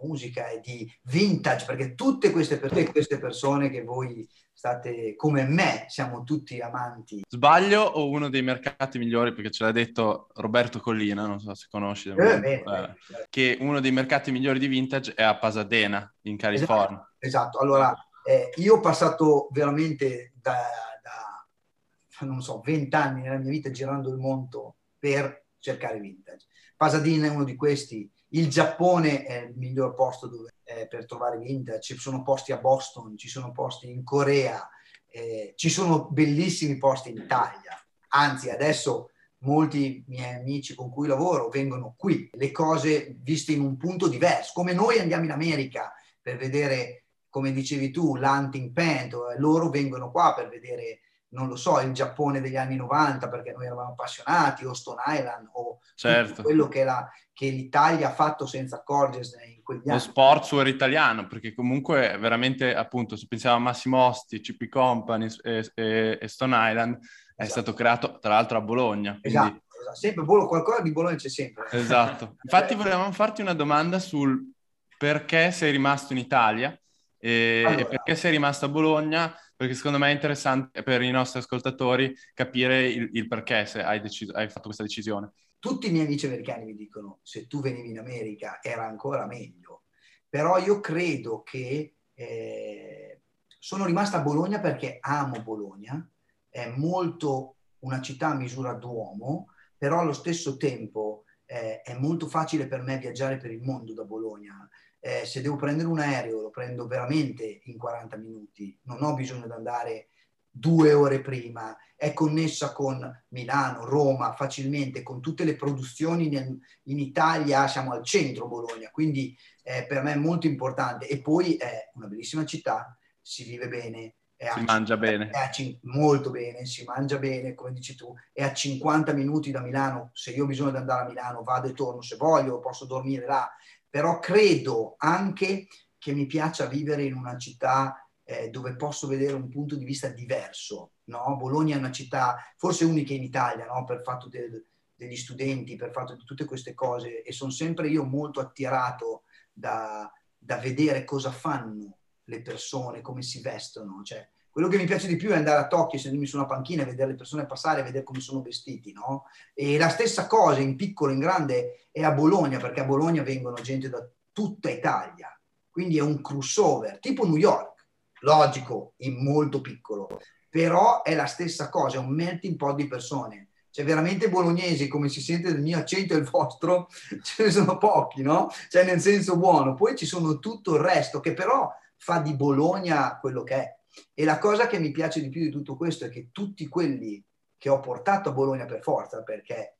musica 0.01 0.49
e 0.49 0.59
di 0.59 0.91
vintage, 1.03 1.65
perché 1.65 1.95
tutte 1.95 2.31
queste, 2.31 2.59
tutte 2.59 2.91
queste 2.91 3.19
persone 3.19 3.69
che 3.69 3.83
voi 3.83 4.27
state 4.59 5.15
come 5.15 5.45
me, 5.45 5.85
siamo 5.87 6.23
tutti 6.23 6.59
amanti. 6.59 7.23
Sbaglio 7.25 7.81
o 7.81 8.09
uno 8.09 8.29
dei 8.29 8.41
mercati 8.41 8.97
migliori, 8.97 9.33
perché 9.33 9.51
ce 9.51 9.63
l'ha 9.63 9.71
detto 9.71 10.27
Roberto 10.33 10.81
Collina, 10.81 11.25
non 11.25 11.39
so 11.39 11.53
se 11.55 11.67
conosci, 11.69 12.09
eh, 12.09 12.13
bene, 12.13 12.63
eh, 12.63 12.95
che 13.29 13.57
uno 13.61 13.79
dei 13.79 13.93
mercati 13.93 14.31
migliori 14.31 14.59
di 14.59 14.67
vintage 14.67 15.13
è 15.13 15.23
a 15.23 15.37
Pasadena, 15.37 16.13
in 16.23 16.35
California. 16.35 16.97
Esatto, 17.17 17.17
esatto. 17.19 17.59
allora 17.59 17.95
eh, 18.25 18.49
io 18.55 18.75
ho 18.75 18.79
passato 18.81 19.47
veramente 19.51 20.33
da, 20.41 20.57
da, 21.01 22.25
non 22.25 22.41
so, 22.41 22.59
20 22.59 22.93
anni 22.97 23.21
nella 23.21 23.37
mia 23.37 23.51
vita 23.51 23.71
girando 23.71 24.09
il 24.09 24.17
mondo 24.17 24.75
per 24.97 25.45
cercare 25.57 26.01
vintage. 26.01 26.47
Pasadena 26.75 27.27
è 27.27 27.29
uno 27.29 27.45
di 27.45 27.55
questi, 27.55 28.11
il 28.29 28.49
Giappone 28.49 29.23
è 29.23 29.41
il 29.41 29.53
miglior 29.55 29.95
posto 29.95 30.27
dove, 30.27 30.53
eh, 30.63 30.87
per 30.87 31.05
trovare 31.05 31.39
vintage, 31.39 31.95
ci 31.95 31.97
sono 31.97 32.21
posti 32.21 32.51
a 32.51 32.57
Boston, 32.57 33.17
ci 33.17 33.27
sono 33.27 33.51
posti 33.51 33.89
in 33.89 34.03
Corea, 34.03 34.67
eh, 35.07 35.53
ci 35.55 35.69
sono 35.69 36.07
bellissimi 36.09 36.77
posti 36.77 37.09
in 37.09 37.17
Italia. 37.17 37.73
Anzi, 38.09 38.49
adesso 38.49 39.11
molti 39.39 40.03
miei 40.07 40.35
amici 40.35 40.75
con 40.75 40.89
cui 40.89 41.07
lavoro 41.07 41.49
vengono 41.49 41.95
qui, 41.97 42.29
le 42.33 42.51
cose 42.51 43.15
viste 43.21 43.53
in 43.53 43.61
un 43.61 43.77
punto 43.77 44.07
diverso, 44.07 44.51
come 44.53 44.73
noi 44.73 44.99
andiamo 44.99 45.23
in 45.23 45.31
America 45.31 45.93
per 46.21 46.37
vedere, 46.37 47.05
come 47.29 47.51
dicevi 47.51 47.89
tu, 47.91 48.15
l'hunting 48.15 48.71
pant, 48.71 49.15
loro 49.37 49.69
vengono 49.69 50.11
qua 50.11 50.33
per 50.33 50.49
vedere 50.49 50.99
non 51.31 51.47
lo 51.47 51.55
so, 51.55 51.79
il 51.79 51.93
Giappone 51.93 52.41
degli 52.41 52.55
anni 52.55 52.75
90 52.75 53.29
perché 53.29 53.51
noi 53.51 53.65
eravamo 53.65 53.91
appassionati, 53.91 54.65
o 54.65 54.73
Stone 54.73 55.01
Island, 55.05 55.49
o 55.53 55.79
certo. 55.95 56.41
quello 56.41 56.67
che, 56.67 56.83
la, 56.83 57.07
che, 57.33 57.49
l'Italia 57.49 58.09
ha 58.09 58.13
fatto 58.13 58.45
senza 58.45 58.77
accorgersene 58.77 59.45
in 59.45 59.63
quegli 59.63 59.89
anni. 59.89 59.93
Lo 59.93 59.99
sportswear 59.99 60.67
italiano, 60.67 61.27
perché 61.27 61.53
comunque 61.53 62.17
veramente, 62.19 62.73
appunto, 62.73 63.15
se 63.15 63.27
pensiamo 63.27 63.57
a 63.57 63.59
Massimo 63.59 63.97
Osti, 63.97 64.41
CP 64.41 64.69
Company 64.69 65.27
e, 65.43 65.69
e, 65.75 66.17
e 66.19 66.27
Stone 66.27 66.55
Island, 66.57 66.95
è 66.95 67.43
esatto. 67.43 67.49
stato 67.49 67.73
creato 67.73 68.19
tra 68.19 68.33
l'altro 68.33 68.57
a 68.57 68.61
Bologna. 68.61 69.17
Quindi... 69.21 69.37
Esatto, 69.37 69.61
esatto. 69.79 69.95
sempre 69.95 70.25
qualcosa 70.25 70.81
di 70.81 70.91
Bologna 70.91 71.15
c'è 71.15 71.29
sempre. 71.29 71.67
Esatto. 71.71 72.37
Infatti 72.43 72.73
volevamo 72.75 73.11
farti 73.11 73.41
una 73.41 73.53
domanda 73.53 73.99
sul 73.99 74.51
perché 74.97 75.51
sei 75.51 75.71
rimasto 75.71 76.11
in 76.11 76.19
Italia 76.19 76.77
e, 77.17 77.63
allora. 77.65 77.81
e 77.81 77.85
perché 77.85 78.15
sei 78.15 78.31
rimasto 78.31 78.65
a 78.65 78.69
Bologna 78.69 79.33
perché 79.59 79.73
secondo 79.73 79.97
me 79.97 80.07
è 80.07 80.13
interessante 80.13 80.83
per 80.83 81.01
i 81.01 81.11
nostri 81.11 81.39
ascoltatori 81.39 82.15
capire 82.33 82.87
il, 82.87 83.09
il 83.11 83.27
perché 83.27 83.65
se 83.65 83.83
hai, 83.83 83.99
deciso, 83.99 84.31
hai 84.31 84.47
fatto 84.47 84.67
questa 84.67 84.83
decisione. 84.83 85.33
Tutti 85.59 85.87
i 85.87 85.91
miei 85.91 86.05
amici 86.05 86.27
americani 86.27 86.63
mi 86.63 86.75
dicono 86.75 87.19
se 87.23 87.45
tu 87.45 87.59
venivi 87.59 87.89
in 87.89 87.99
America 87.99 88.59
era 88.61 88.85
ancora 88.85 89.25
meglio, 89.25 89.83
però 90.29 90.57
io 90.59 90.79
credo 90.79 91.43
che 91.43 91.95
eh, 92.13 93.21
sono 93.59 93.85
rimasta 93.85 94.19
a 94.19 94.21
Bologna 94.21 94.61
perché 94.61 94.97
amo 95.01 95.43
Bologna, 95.43 96.09
è 96.47 96.71
molto 96.77 97.57
una 97.79 97.99
città 97.99 98.29
a 98.29 98.35
misura 98.35 98.71
d'uomo, 98.75 99.47
però 99.77 99.99
allo 99.99 100.13
stesso 100.13 100.55
tempo 100.55 101.25
eh, 101.43 101.81
è 101.81 101.97
molto 101.97 102.29
facile 102.29 102.65
per 102.65 102.79
me 102.81 102.97
viaggiare 102.97 103.35
per 103.35 103.51
il 103.51 103.61
mondo 103.61 103.93
da 103.93 104.05
Bologna 104.05 104.69
eh, 104.99 105.25
se 105.25 105.41
devo 105.41 105.55
prendere 105.55 105.87
un 105.87 105.99
aereo 105.99 106.41
lo 106.41 106.49
prendo 106.49 106.87
veramente 106.87 107.61
in 107.65 107.77
40 107.77 108.17
minuti, 108.17 108.77
non 108.83 109.01
ho 109.03 109.13
bisogno 109.13 109.45
di 109.45 109.53
andare 109.53 110.09
due 110.49 110.93
ore 110.93 111.21
prima, 111.21 111.75
è 111.95 112.13
connessa 112.13 112.73
con 112.73 113.23
Milano, 113.29 113.85
Roma 113.85 114.33
facilmente, 114.33 115.03
con 115.03 115.21
tutte 115.21 115.43
le 115.43 115.55
produzioni 115.55 116.27
nel, 116.27 116.57
in 116.83 116.99
Italia, 116.99 117.67
siamo 117.67 117.91
al 117.91 118.03
centro 118.03 118.47
Bologna, 118.47 118.89
quindi 118.89 119.37
eh, 119.63 119.85
per 119.87 120.01
me 120.01 120.13
è 120.13 120.17
molto 120.17 120.47
importante. 120.47 121.07
E 121.07 121.21
poi 121.21 121.55
è 121.55 121.89
una 121.93 122.07
bellissima 122.07 122.45
città, 122.45 122.97
si 123.21 123.43
vive 123.43 123.67
bene. 123.67 124.15
si 124.35 124.63
mangia 124.63 124.95
50, 124.95 124.97
bene. 124.97 125.29
A, 125.29 125.49
molto 125.83 126.31
bene, 126.31 126.65
si 126.65 126.83
mangia 126.83 127.17
bene, 127.17 127.53
come 127.53 127.73
dici 127.73 127.95
tu, 127.95 128.13
è 128.31 128.43
a 128.43 128.53
50 128.53 129.13
minuti 129.13 129.51
da 129.51 129.61
Milano, 129.61 130.09
se 130.13 130.31
io 130.31 130.43
ho 130.43 130.47
bisogno 130.47 130.71
di 130.71 130.77
andare 130.77 131.03
a 131.03 131.07
Milano 131.07 131.43
vado 131.43 131.67
e 131.67 131.73
torno. 131.73 132.01
Se 132.01 132.15
voglio, 132.15 132.59
posso 132.59 132.85
dormire 132.85 133.25
là, 133.25 133.49
però 133.89 134.19
credo 134.19 134.95
anche 134.97 135.67
che 135.97 136.13
mi 136.13 136.25
piaccia 136.25 136.65
vivere 136.65 137.03
in 137.03 137.13
una 137.13 137.37
città 137.37 138.07
eh, 138.23 138.49
dove 138.49 138.75
posso 138.75 139.07
vedere 139.07 139.33
un 139.33 139.49
punto 139.49 139.75
di 139.75 139.85
vista 139.85 140.07
diverso. 140.09 140.93
No? 141.05 141.35
Bologna 141.37 141.75
è 141.75 141.79
una 141.79 141.91
città 141.91 142.37
forse 142.57 142.85
unica 142.85 143.13
in 143.13 143.23
Italia 143.23 143.65
no? 143.65 143.83
per 143.83 144.01
fatto 144.03 144.29
de- 144.29 144.65
degli 144.93 145.15
studenti, 145.15 145.75
per 145.75 145.91
fatto 145.91 146.13
di 146.15 146.23
tutte 146.23 146.45
queste 146.45 146.73
cose 146.73 147.23
e 147.23 147.31
sono 147.31 147.51
sempre 147.51 147.87
io 147.87 148.03
molto 148.03 148.39
attirato 148.39 149.23
da, 149.51 150.11
da 150.37 150.57
vedere 150.57 151.03
cosa 151.03 151.31
fanno 151.31 151.97
le 152.25 152.41
persone, 152.41 153.01
come 153.01 153.23
si 153.23 153.41
vestono. 153.41 154.03
Cioè, 154.03 154.29
quello 154.51 154.67
che 154.67 154.77
mi 154.77 154.85
piace 154.85 155.07
di 155.07 155.15
più 155.15 155.29
è 155.29 155.35
andare 155.35 155.59
a 155.59 155.67
Tokyo, 155.67 155.99
sedermi 155.99 156.25
su 156.25 156.37
una 156.37 156.45
panchina 156.45 156.83
e 156.83 156.85
vedere 156.85 157.11
le 157.11 157.15
persone 157.15 157.45
passare, 157.45 157.83
vedere 157.83 158.03
come 158.03 158.19
sono 158.19 158.41
vestiti, 158.41 158.91
no? 158.91 159.25
E 159.53 159.77
la 159.77 159.89
stessa 159.89 160.27
cosa 160.27 160.59
in 160.59 160.75
piccolo, 160.75 161.11
in 161.11 161.19
grande, 161.19 161.87
è 161.91 162.03
a 162.03 162.11
Bologna, 162.11 162.59
perché 162.59 162.81
a 162.81 162.85
Bologna 162.85 163.23
vengono 163.23 163.55
gente 163.55 163.89
da 163.89 164.05
tutta 164.31 164.69
Italia. 164.69 165.33
Quindi 165.69 165.97
è 165.97 166.01
un 166.01 166.21
crossover, 166.21 166.99
tipo 166.99 167.25
New 167.25 167.37
York, 167.37 167.87
logico, 168.21 168.93
in 168.97 169.23
molto 169.23 169.61
piccolo, 169.61 170.19
però 170.49 171.03
è 171.03 171.13
la 171.13 171.27
stessa 171.27 171.69
cosa, 171.69 171.97
è 171.97 171.99
un 171.99 172.13
melting 172.13 172.55
pot 172.55 172.75
di 172.75 172.87
persone. 172.87 173.49
Cioè, 173.71 173.85
veramente 173.85 174.29
bolognesi, 174.29 174.87
come 174.87 175.09
si 175.09 175.21
sente 175.21 175.49
il 175.49 175.61
mio 175.61 175.77
accento 175.77 176.15
e 176.15 176.17
il 176.17 176.27
vostro, 176.27 176.87
ce 177.21 177.43
ne 177.43 177.51
sono 177.51 177.77
pochi, 177.77 178.23
no? 178.23 178.49
Cioè, 178.67 178.83
nel 178.83 178.99
senso 178.99 179.37
buono. 179.37 179.75
Poi 179.75 179.95
ci 179.95 180.05
sono 180.05 180.39
tutto 180.39 180.75
il 180.75 180.81
resto, 180.81 181.19
che 181.19 181.33
però 181.33 181.71
fa 181.95 182.19
di 182.19 182.35
Bologna 182.35 183.19
quello 183.19 183.43
che 183.43 183.55
è. 183.55 183.78
E 184.13 184.23
la 184.23 184.37
cosa 184.37 184.67
che 184.67 184.79
mi 184.79 184.91
piace 184.91 185.21
di 185.21 185.29
più 185.29 185.41
di 185.41 185.49
tutto 185.49 185.75
questo 185.75 186.05
è 186.05 186.09
che 186.09 186.29
tutti 186.31 186.67
quelli 186.67 187.23
che 187.57 187.69
ho 187.69 187.79
portato 187.79 188.29
a 188.29 188.33
Bologna 188.33 188.65
per 188.65 188.81
forza, 188.81 189.23
perché 189.23 189.79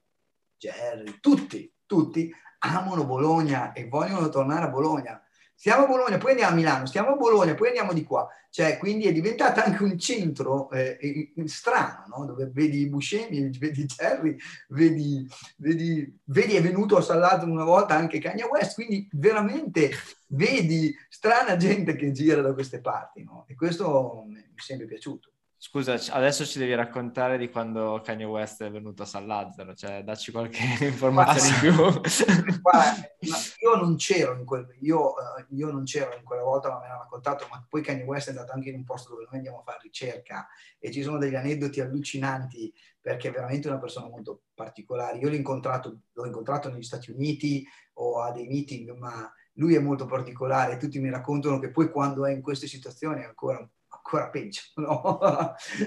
Jerry, 0.57 1.19
tutti, 1.19 1.73
tutti 1.85 2.31
amano 2.59 3.05
Bologna 3.05 3.71
e 3.71 3.87
vogliono 3.87 4.29
tornare 4.29 4.65
a 4.65 4.69
Bologna. 4.69 5.21
Stiamo 5.59 5.83
a 5.83 5.87
Bologna, 5.87 6.17
poi 6.17 6.31
andiamo 6.31 6.53
a 6.53 6.55
Milano, 6.55 6.85
stiamo 6.85 7.09
a 7.09 7.15
Bologna, 7.17 7.53
poi 7.53 7.67
andiamo 7.67 7.91
di 7.91 8.05
qua. 8.05 8.25
Cioè, 8.49 8.77
quindi 8.77 9.07
è 9.07 9.11
diventata 9.11 9.65
anche 9.65 9.83
un 9.83 9.99
centro 9.99 10.71
eh, 10.71 11.33
strano, 11.47 12.05
no? 12.07 12.25
dove 12.25 12.49
vedi 12.53 12.87
Buscemi, 12.87 13.49
vedi 13.57 13.83
Jerry, 13.83 14.37
vedi, 14.69 15.27
vedi, 15.57 16.17
vedi 16.23 16.55
è 16.55 16.61
venuto 16.61 16.95
a 16.95 17.01
Sallato 17.01 17.45
una 17.45 17.65
volta 17.65 17.93
anche 17.93 18.19
Kanye 18.19 18.45
West, 18.45 18.75
quindi 18.75 19.05
veramente 19.11 19.91
vedi 20.27 20.95
strana 21.09 21.57
gente 21.57 21.97
che 21.97 22.11
gira 22.11 22.41
da 22.41 22.53
queste 22.53 22.79
parti, 22.79 23.25
no? 23.25 23.43
E 23.49 23.55
questo 23.55 24.23
mi 24.27 24.39
è 24.39 24.61
sempre 24.61 24.87
piaciuto. 24.87 25.33
Scusa, 25.61 25.99
adesso 26.13 26.45
ci 26.45 26.57
devi 26.57 26.73
raccontare 26.73 27.37
di 27.37 27.49
quando 27.49 27.99
Kanye 28.01 28.23
West 28.23 28.63
è 28.63 28.71
venuto 28.71 29.03
a 29.03 29.05
San 29.05 29.27
Lazzaro, 29.27 29.73
cioè 29.73 30.03
dacci 30.05 30.31
qualche 30.31 30.63
informazione 30.87 31.49
in 31.49 31.59
più. 31.59 32.61
Guarda, 32.61 32.95
io 33.59 33.75
non 33.75 33.97
c'ero 33.97 34.37
in 34.39 34.45
quel, 34.45 34.73
io, 34.79 35.09
uh, 35.09 35.45
io 35.49 35.69
non 35.69 35.83
c'ero 35.83 36.15
in 36.15 36.23
quella 36.23 36.43
volta, 36.43 36.69
ma 36.69 36.79
me 36.79 36.87
l'ha 36.87 36.99
raccontato, 36.99 37.45
ma 37.51 37.61
poi 37.67 37.81
Kanye 37.81 38.03
West 38.03 38.27
è 38.27 38.29
andato 38.29 38.53
anche 38.53 38.69
in 38.69 38.75
un 38.75 38.85
posto 38.85 39.09
dove 39.09 39.25
noi 39.25 39.35
andiamo 39.35 39.59
a 39.59 39.63
fare 39.63 39.79
ricerca 39.81 40.47
e 40.79 40.91
ci 40.91 41.01
sono 41.01 41.17
degli 41.17 41.35
aneddoti 41.35 41.81
allucinanti 41.81 42.73
perché 43.01 43.27
è 43.27 43.31
veramente 43.31 43.67
una 43.67 43.79
persona 43.79 44.07
molto 44.07 44.43
particolare. 44.55 45.17
Io 45.17 45.27
l'ho 45.27 45.35
incontrato, 45.35 46.03
l'ho 46.13 46.25
incontrato 46.25 46.69
negli 46.69 46.83
Stati 46.83 47.11
Uniti 47.11 47.67
o 47.95 48.21
a 48.21 48.31
dei 48.31 48.47
meeting, 48.47 48.95
ma 48.95 49.29
lui 49.55 49.75
è 49.75 49.79
molto 49.79 50.05
particolare, 50.05 50.77
tutti 50.77 50.99
mi 50.99 51.09
raccontano 51.09 51.59
che 51.59 51.69
poi 51.69 51.91
quando 51.91 52.25
è 52.25 52.31
in 52.31 52.41
queste 52.41 52.65
situazioni 52.65 53.23
è 53.23 53.25
ancora 53.25 53.69
ancora 54.09 54.29
peggio, 54.29 54.61
no? 54.81 55.19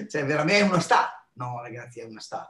cioè 0.07 0.25
veramente 0.25 0.65
è 0.65 0.67
una 0.67 0.79
star, 0.79 1.09
no 1.33 1.61
ragazzi 1.61 1.99
è 1.99 2.05
una 2.05 2.21
star. 2.21 2.49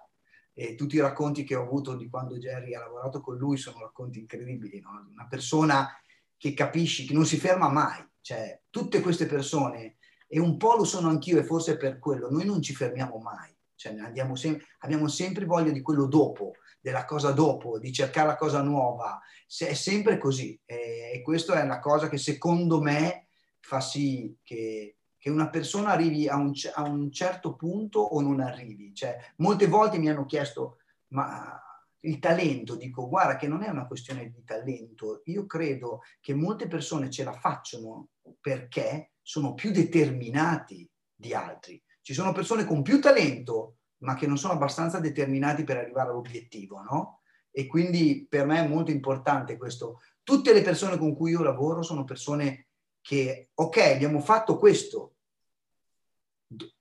E 0.55 0.75
tutti 0.75 0.95
i 0.95 1.01
racconti 1.01 1.43
che 1.43 1.55
ho 1.55 1.63
avuto 1.63 1.95
di 1.95 2.07
quando 2.07 2.37
Jerry 2.37 2.75
ha 2.75 2.79
lavorato 2.79 3.21
con 3.21 3.35
lui 3.37 3.57
sono 3.57 3.79
racconti 3.79 4.19
incredibili, 4.19 4.79
no? 4.79 5.03
Una 5.09 5.25
persona 5.27 5.89
che 6.37 6.53
capisci, 6.53 7.07
che 7.07 7.13
non 7.13 7.25
si 7.25 7.37
ferma 7.37 7.69
mai, 7.69 8.05
cioè 8.21 8.61
tutte 8.69 9.01
queste 9.01 9.25
persone, 9.25 9.97
e 10.27 10.39
un 10.39 10.57
po' 10.57 10.75
lo 10.75 10.83
sono 10.83 11.09
anch'io 11.09 11.39
e 11.39 11.43
forse 11.43 11.75
per 11.75 11.97
quello, 11.97 12.29
noi 12.29 12.45
non 12.45 12.61
ci 12.61 12.75
fermiamo 12.75 13.17
mai, 13.17 13.55
cioè 13.73 13.95
sem- 14.35 14.59
abbiamo 14.79 15.07
sempre 15.07 15.45
voglia 15.45 15.71
di 15.71 15.81
quello 15.81 16.05
dopo, 16.05 16.53
della 16.79 17.05
cosa 17.05 17.31
dopo, 17.31 17.79
di 17.79 17.91
cercare 17.91 18.27
la 18.27 18.35
cosa 18.35 18.61
nuova, 18.61 19.19
Se- 19.47 19.69
è 19.69 19.73
sempre 19.73 20.19
così 20.19 20.59
e-, 20.65 21.13
e 21.15 21.21
questa 21.23 21.59
è 21.59 21.63
una 21.63 21.79
cosa 21.79 22.09
che 22.09 22.17
secondo 22.17 22.79
me 22.79 23.27
fa 23.59 23.79
sì 23.79 24.37
che 24.43 24.97
che 25.23 25.29
una 25.29 25.49
persona 25.49 25.91
arrivi 25.91 26.27
a 26.27 26.35
un, 26.35 26.51
a 26.73 26.81
un, 26.83 27.09
certo 27.09 27.55
punto 27.55 28.01
o 28.01 28.19
non 28.19 28.41
arrivi. 28.41 28.93
Cioè, 28.93 29.17
molte 29.37 29.67
volte 29.67 29.97
mi 29.97 30.09
hanno 30.09 30.25
chiesto, 30.25 30.79
ma 31.13 31.57
il 32.01 32.19
talento, 32.19 32.75
dico, 32.75 33.07
guarda 33.07 33.37
che 33.37 33.47
non 33.47 33.63
è 33.63 33.69
una 33.69 33.87
questione 33.87 34.29
di 34.29 34.43
talento, 34.43 35.21
io 35.27 35.45
credo 35.45 36.01
che 36.19 36.33
molte 36.33 36.67
persone 36.67 37.09
ce 37.09 37.23
la 37.23 37.31
facciano 37.31 38.09
perché 38.41 39.13
sono 39.21 39.53
più 39.53 39.71
determinati 39.71 40.85
di 41.15 41.33
altri. 41.33 41.81
Ci 42.01 42.13
sono 42.13 42.33
persone 42.33 42.65
con 42.65 42.81
più 42.81 42.99
talento, 42.99 43.77
ma 43.99 44.15
che 44.15 44.27
non 44.27 44.37
sono 44.37 44.51
abbastanza 44.51 44.99
determinati 44.99 45.63
per 45.63 45.77
arrivare 45.77 46.09
all'obiettivo, 46.09 46.81
no? 46.81 47.21
E 47.49 47.65
quindi 47.67 48.27
per 48.29 48.45
me 48.45 48.59
è 48.59 48.67
molto 48.67 48.91
importante 48.91 49.55
questo. 49.55 50.01
Tutte 50.21 50.51
le 50.51 50.63
persone 50.63 50.97
con 50.97 51.15
cui 51.15 51.31
io 51.31 51.43
lavoro 51.43 51.81
sono 51.81 52.03
persone 52.03 52.67
che, 52.99 53.51
ok, 53.53 53.77
abbiamo 53.77 54.19
fatto 54.21 54.57
questo, 54.57 55.12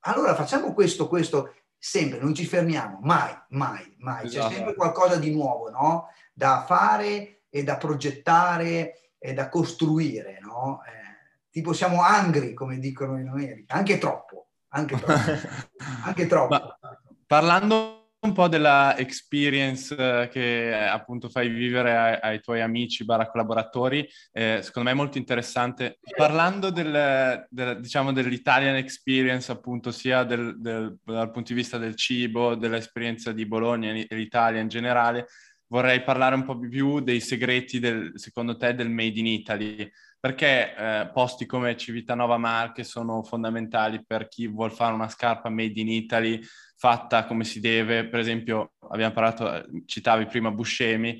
allora 0.00 0.34
facciamo 0.34 0.72
questo, 0.72 1.08
questo, 1.08 1.54
sempre, 1.78 2.18
non 2.18 2.34
ci 2.34 2.44
fermiamo, 2.44 2.98
mai, 3.02 3.36
mai, 3.50 3.94
mai. 3.98 4.26
Esatto. 4.26 4.48
C'è 4.48 4.54
sempre 4.54 4.74
qualcosa 4.74 5.16
di 5.16 5.32
nuovo, 5.32 5.70
no? 5.70 6.08
Da 6.32 6.64
fare 6.66 7.44
e 7.48 7.64
da 7.64 7.76
progettare 7.76 9.12
e 9.18 9.32
da 9.34 9.48
costruire, 9.48 10.38
no? 10.40 10.80
Eh, 10.86 11.48
tipo 11.50 11.72
siamo 11.72 12.02
angry, 12.02 12.54
come 12.54 12.78
dicono 12.78 13.18
in 13.18 13.28
America, 13.28 13.74
anche 13.74 13.98
troppo, 13.98 14.48
anche 14.68 14.96
troppo, 14.96 15.30
anche 16.04 16.26
troppo. 16.26 16.54
Ma, 16.54 16.78
parlando 17.26 18.01
un 18.24 18.32
po' 18.32 18.46
della 18.46 18.96
experience 18.96 19.94
eh, 19.96 20.28
che 20.28 20.68
eh, 20.68 20.74
appunto 20.74 21.28
fai 21.28 21.48
vivere 21.48 21.96
ai, 21.96 22.18
ai 22.20 22.40
tuoi 22.40 22.60
amici, 22.60 23.04
barra 23.04 23.28
collaboratori, 23.28 24.08
eh, 24.30 24.60
secondo 24.62 24.88
me 24.88 24.94
è 24.94 24.98
molto 24.98 25.18
interessante. 25.18 25.98
Parlando 26.16 26.70
del, 26.70 27.46
del, 27.50 27.80
diciamo, 27.80 28.12
dell'Italian 28.12 28.76
experience, 28.76 29.50
appunto, 29.50 29.90
sia 29.90 30.22
del, 30.22 30.56
dal 30.58 31.30
punto 31.32 31.52
di 31.52 31.54
vista 31.54 31.78
del 31.78 31.96
cibo, 31.96 32.54
dell'esperienza 32.54 33.32
di 33.32 33.44
Bologna 33.44 33.90
e 33.92 34.06
l'Italia 34.14 34.60
in 34.60 34.68
generale, 34.68 35.26
vorrei 35.66 36.02
parlare 36.02 36.36
un 36.36 36.44
po' 36.44 36.56
più 36.58 37.00
dei 37.00 37.18
segreti, 37.18 37.80
del, 37.80 38.12
secondo 38.14 38.56
te, 38.56 38.74
del 38.74 38.90
Made 38.90 39.18
in 39.18 39.26
Italy. 39.26 39.90
Perché 40.20 40.76
eh, 40.76 41.10
posti 41.12 41.46
come 41.46 41.76
Civitanova 41.76 42.36
Marche 42.36 42.84
sono 42.84 43.24
fondamentali 43.24 44.04
per 44.06 44.28
chi 44.28 44.46
vuole 44.46 44.72
fare 44.72 44.94
una 44.94 45.08
scarpa 45.08 45.48
Made 45.48 45.80
in 45.80 45.88
Italy, 45.88 46.40
fatta 46.82 47.26
come 47.26 47.44
si 47.44 47.60
deve. 47.60 48.08
Per 48.08 48.18
esempio, 48.18 48.72
abbiamo 48.88 49.14
parlato, 49.14 49.68
citavi 49.86 50.26
prima 50.26 50.50
Buscemi, 50.50 51.16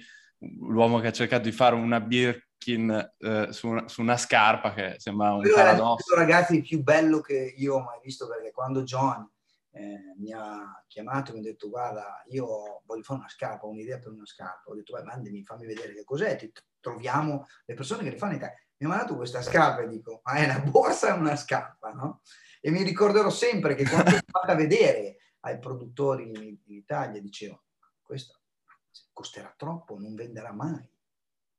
l'uomo 0.59 0.99
che 0.99 1.07
ha 1.07 1.13
cercato 1.13 1.45
di 1.45 1.53
fare 1.53 1.77
una 1.77 2.01
Birkin 2.01 3.13
eh, 3.19 3.47
su, 3.51 3.69
una, 3.69 3.87
su, 3.87 4.01
una, 4.01 4.17
scarpa 4.17 4.75
che 4.75 4.97
sembra 4.99 5.35
un 5.35 5.39
Quello 5.39 5.55
paradosso. 5.55 6.17
È 6.17 6.19
il 6.19 6.27
ragazzi 6.27 6.61
più 6.63 6.83
bello 6.83 7.21
che 7.21 7.55
io 7.57 7.77
ho 7.77 7.81
mai 7.81 8.01
visto 8.03 8.27
perché 8.27 8.51
quando 8.51 8.83
John 8.83 9.25
eh, 9.71 10.17
mi 10.19 10.33
ha 10.33 10.85
chiamato 10.89 11.31
e 11.31 11.35
mi 11.35 11.39
ha 11.39 11.45
detto 11.45 11.69
guarda 11.69 12.25
io 12.31 12.83
voglio 12.85 13.03
fare 13.05 13.21
una 13.21 13.29
scarpa, 13.29 13.65
ho 13.65 13.71
un'idea 13.71 14.01
per 14.01 14.11
una 14.11 14.27
scarpa, 14.27 14.69
ho 14.69 14.75
detto 14.75 14.95
vai 14.95 15.05
mandami, 15.05 15.45
fammi 15.45 15.65
vedere 15.65 15.95
che 15.95 16.03
cos'è, 16.03 16.35
ti 16.35 16.51
troviamo 16.81 17.47
le 17.67 17.75
persone 17.75 18.03
che 18.03 18.11
le 18.11 18.17
fanno 18.17 18.33
in 18.33 18.39
Italia. 18.39 18.57
Mi 18.79 18.87
ha 18.87 18.89
mandato 18.89 19.15
questa 19.15 19.43
scarpa 19.43 19.83
e 19.83 19.87
dico 19.87 20.23
ma 20.25 20.33
è 20.33 20.45
una 20.45 20.59
borsa 20.59 21.15
o 21.15 21.19
una 21.19 21.37
scarpa, 21.37 21.93
no? 21.93 22.23
E 22.61 22.73
mi 22.73 22.83
ricorderò 22.83 23.31
sempre 23.31 23.77
che 23.77 23.89
quando 23.89 24.11
l'ho 24.11 24.19
fatta 24.29 24.57
vedere 24.57 25.19
ai 25.43 25.59
produttori 25.59 26.29
in, 26.29 26.59
in 26.65 26.75
Italia, 26.75 27.21
dicevo, 27.21 27.65
questo 28.03 28.41
costerà 29.13 29.53
troppo, 29.57 29.99
non 29.99 30.15
venderà 30.15 30.53
mai. 30.53 30.89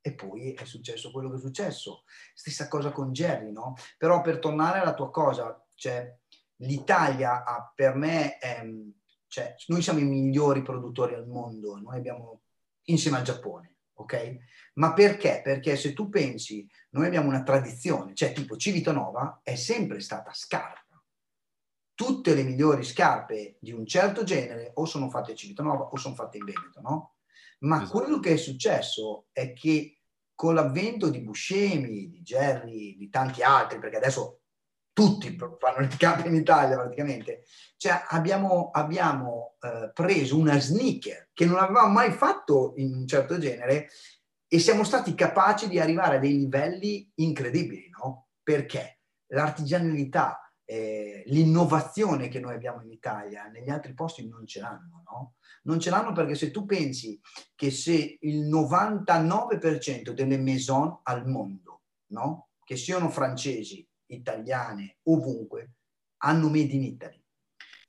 E 0.06 0.13
poi 0.13 0.54
è 0.54 0.65
successo 0.65 1.12
quello 1.12 1.30
che 1.30 1.38
è 1.38 1.39
successo. 1.39 2.04
Stessa 2.34 2.67
cosa 2.67 2.91
con 2.91 3.12
Jerry, 3.13 3.52
no? 3.52 3.76
Però 3.98 4.22
per 4.22 4.39
tornare 4.39 4.80
alla 4.80 4.93
tua 4.93 5.10
cosa, 5.10 5.65
cioè, 5.76 6.13
l'Italia 6.58 7.43
ha, 7.43 7.72
per 7.74 7.96
me, 7.96 8.38
ehm, 8.39 8.93
cioè, 9.28 9.56
noi 9.67 9.82
siamo 9.82 10.00
i 10.00 10.04
migliori 10.04 10.62
produttori 10.62 11.13
al 11.13 11.28
mondo, 11.28 11.78
noi 11.78 11.98
abbiamo, 11.98 12.41
insieme 12.86 13.17
al 13.17 13.24
Giappone, 13.24 13.78
ok? 13.93 14.38
Ma 14.76 14.93
perché? 14.93 15.41
Perché 15.41 15.78
se 15.78 15.93
tu 15.93 16.10
pensi, 16.10 16.69
noi 16.91 17.08
abbiamo 17.08 17.30
una 17.30 17.43
tradizione, 17.43 18.13
cioè 18.13 18.34
tipo 18.34 18.58
Civitanova 18.58 19.39
è 19.41 19.56
sempre 19.56 20.02
stata 20.02 20.34
scarsa 20.34 20.83
tutte 21.96 22.34
le 22.34 22.44
migliori 22.44 22.84
scarpe 22.84 23.58
di 23.60 23.72
un 23.72 23.86
certo 23.86 24.24
genere 24.24 24.72
o 24.76 24.86
sono 24.86 25.10
fatte 25.10 25.34
a 25.34 25.36
Civitanova 25.36 25.86
o 25.86 25.96
sono 25.98 26.16
fatte 26.16 26.38
in 26.38 26.46
Veneto, 26.46 26.82
no? 26.82 27.16
Ma 27.60 27.84
esatto. 27.84 28.00
quello 28.00 28.20
che 28.20 28.34
è 28.34 28.38
successo 28.38 29.28
è 29.32 29.54
che 29.54 30.00
con 30.36 30.56
l'avvento 30.56 31.10
di 31.10 31.22
Buscemi, 31.22 32.10
di 32.10 32.22
Jerry, 32.22 32.98
di 32.98 33.10
tanti 33.10 33.42
altri, 33.42 33.80
perché 33.80 33.98
adesso 33.98 34.42
tutti 34.92 35.36
fanno 35.36 35.80
le 35.80 35.90
scarpe 35.92 36.28
in 36.28 36.36
Italia 36.36 36.76
praticamente, 36.76 37.46
cioè 37.78 38.04
abbiamo, 38.10 38.70
abbiamo 38.72 39.56
eh, 39.60 39.92
preso 39.92 40.38
una 40.38 40.60
sneaker 40.60 41.30
che 41.34 41.46
non 41.46 41.58
avevamo 41.58 41.92
mai 41.92 42.12
fatto 42.12 42.74
in 42.78 42.94
un 42.94 43.08
certo 43.08 43.40
genere 43.40 43.90
e 44.48 44.60
siamo 44.60 44.84
stati 44.84 45.16
capaci 45.16 45.68
di 45.68 45.80
arrivare 45.80 46.18
a 46.18 46.20
dei 46.20 46.38
livelli 46.38 47.12
incredibili, 47.16 47.90
no? 47.90 48.28
Perché 48.44 49.00
l'artigianalità, 49.28 50.53
eh, 50.74 51.22
l'innovazione 51.28 52.30
che 52.30 52.40
noi 52.40 52.56
abbiamo 52.56 52.82
in 52.82 52.90
Italia, 52.90 53.46
negli 53.46 53.70
altri 53.70 53.94
posti 53.94 54.28
non 54.28 54.48
ce 54.48 54.60
l'hanno, 54.60 55.04
no? 55.06 55.36
Non 55.66 55.80
ce 55.80 55.92
l'hanno 55.92 56.14
perché 56.14 56.34
se 56.34 56.50
tu 56.50 56.66
pensi 56.66 57.20
che 57.54 57.70
se 57.70 58.18
il 58.20 58.50
99% 58.50 60.10
delle 60.10 60.40
maison 60.40 61.00
al 61.04 61.28
mondo, 61.28 61.84
no? 62.08 62.50
Che 62.64 62.76
siano 62.76 63.10
francesi, 63.10 63.88
italiane, 64.08 64.98
ovunque, 65.04 65.74
hanno 66.24 66.48
made 66.48 66.74
in 66.74 66.84
Italy. 66.84 67.24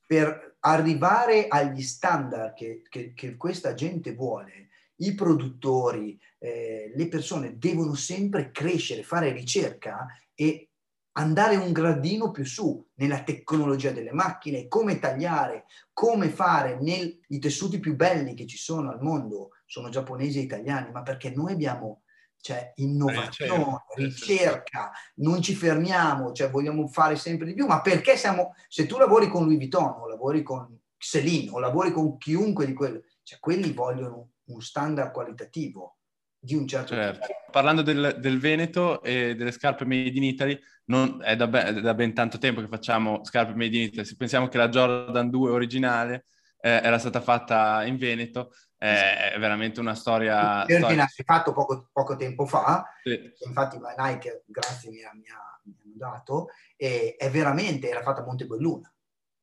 Per 0.06 0.56
arrivare 0.60 1.48
agli 1.48 1.82
standard 1.82 2.52
che, 2.52 2.82
che, 2.86 3.14
che 3.14 3.36
questa 3.36 3.72
gente 3.72 4.14
vuole, 4.14 4.68
i 4.96 5.14
produttori, 5.14 6.20
eh, 6.38 6.92
le 6.94 7.08
persone 7.08 7.56
devono 7.56 7.94
sempre 7.94 8.50
crescere, 8.50 9.02
fare 9.02 9.32
ricerca 9.32 10.06
e 10.34 10.68
andare 11.16 11.56
un 11.56 11.72
gradino 11.72 12.30
più 12.30 12.44
su 12.44 12.84
nella 12.94 13.22
tecnologia 13.22 13.90
delle 13.90 14.12
macchine, 14.12 14.68
come 14.68 14.98
tagliare, 14.98 15.66
come 15.92 16.28
fare 16.28 16.78
nei, 16.80 17.20
i 17.28 17.38
tessuti 17.38 17.78
più 17.78 17.94
belli 17.94 18.34
che 18.34 18.46
ci 18.46 18.56
sono 18.56 18.90
al 18.90 19.02
mondo, 19.02 19.50
sono 19.66 19.90
giapponesi 19.90 20.38
e 20.38 20.42
italiani, 20.42 20.90
ma 20.90 21.02
perché 21.02 21.30
noi 21.30 21.52
abbiamo 21.52 22.02
cioè, 22.40 22.72
innovazione, 22.76 23.84
ricerca, 23.94 24.90
non 25.16 25.40
ci 25.40 25.54
fermiamo, 25.54 26.32
cioè, 26.32 26.50
vogliamo 26.50 26.86
fare 26.88 27.16
sempre 27.16 27.46
di 27.46 27.54
più, 27.54 27.66
ma 27.66 27.80
perché 27.80 28.16
siamo, 28.16 28.54
se 28.68 28.84
tu 28.86 28.98
lavori 28.98 29.28
con 29.28 29.44
Louis 29.44 29.56
Vuitton 29.56 30.00
o 30.00 30.06
lavori 30.06 30.42
con 30.42 30.78
Celine 30.98 31.50
o 31.52 31.58
lavori 31.58 31.90
con 31.90 32.18
chiunque 32.18 32.66
di 32.66 32.74
quelli, 32.74 33.00
cioè, 33.22 33.38
quelli 33.38 33.72
vogliono 33.72 34.32
un 34.46 34.60
standard 34.60 35.10
qualitativo 35.10 35.96
di 36.44 36.54
un 36.54 36.66
certo 36.68 36.94
certo. 36.94 37.26
tipo. 37.26 37.40
Parlando 37.50 37.82
del, 37.82 38.16
del, 38.18 38.38
Veneto 38.38 39.02
e 39.02 39.34
delle 39.34 39.52
scarpe 39.52 39.84
made 39.84 40.10
in 40.10 40.24
Italy, 40.24 40.58
non, 40.86 41.20
è, 41.22 41.36
da 41.36 41.46
ben, 41.46 41.66
è, 41.66 41.80
da 41.80 41.94
ben, 41.94 42.12
tanto 42.12 42.38
tempo 42.38 42.60
che 42.60 42.68
facciamo 42.68 43.24
scarpe 43.24 43.54
made 43.54 43.76
in 43.76 43.82
Italy. 43.84 44.04
Se 44.04 44.16
pensiamo 44.16 44.48
che 44.48 44.58
la 44.58 44.68
Jordan 44.68 45.30
2 45.30 45.50
originale 45.50 46.26
eh, 46.60 46.80
era 46.82 46.98
stata 46.98 47.20
fatta 47.20 47.84
in 47.84 47.96
Veneto, 47.96 48.52
eh, 48.78 49.32
è 49.32 49.38
veramente 49.38 49.80
una 49.80 49.94
storia... 49.94 50.64
Il 50.66 50.76
storia... 50.76 51.06
fatto 51.24 51.52
poco, 51.52 51.88
poco, 51.90 52.16
tempo 52.16 52.44
fa, 52.44 52.84
sì. 53.02 53.18
infatti 53.46 53.78
Nike, 53.96 54.44
grazie, 54.46 54.90
mi, 54.90 55.02
ha, 55.02 55.12
mi, 55.14 55.28
ha, 55.28 55.60
mi 55.64 55.76
hanno 55.82 55.94
dato, 55.96 56.48
e 56.76 57.14
è 57.16 57.30
veramente, 57.30 57.88
era 57.88 58.02
fatta 58.02 58.20
a 58.20 58.24
Montebelluna. 58.24 58.93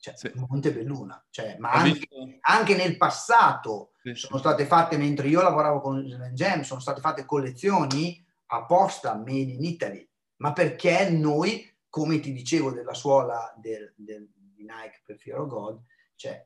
Cioè 0.02 0.18
sì. 0.18 0.32
Montebelluna, 0.34 1.24
cioè, 1.30 1.58
ma 1.60 1.72
anche, 1.72 2.08
anche, 2.42 2.76
nel 2.76 2.98
passato 2.98 3.92
sì, 4.02 4.16
sono 4.16 4.40
state 4.40 4.66
fatte, 4.66 4.98
mentre 4.98 5.28
io 5.28 5.44
lavoravo 5.44 5.80
con 5.80 6.32
Gem, 6.34 6.62
sono 6.62 6.80
state 6.80 7.00
fatte 7.00 7.24
collezioni 7.24 8.26
apposta 8.48 9.16
made 9.16 9.52
in 9.52 9.64
Italy, 9.64 10.06
ma 10.38 10.54
perché 10.54 11.12
noi, 11.12 11.72
come 11.88 12.20
ti 12.20 12.34
dicevo 12.34 12.72
della 12.72 12.96
suola 12.96 13.54
del, 13.58 13.94
del, 13.96 14.28
di 14.34 14.64
Nike 14.64 15.04
per 15.06 15.18
Fear 15.18 15.42
of 15.42 15.48
God, 15.48 15.80
cioè 16.16 16.44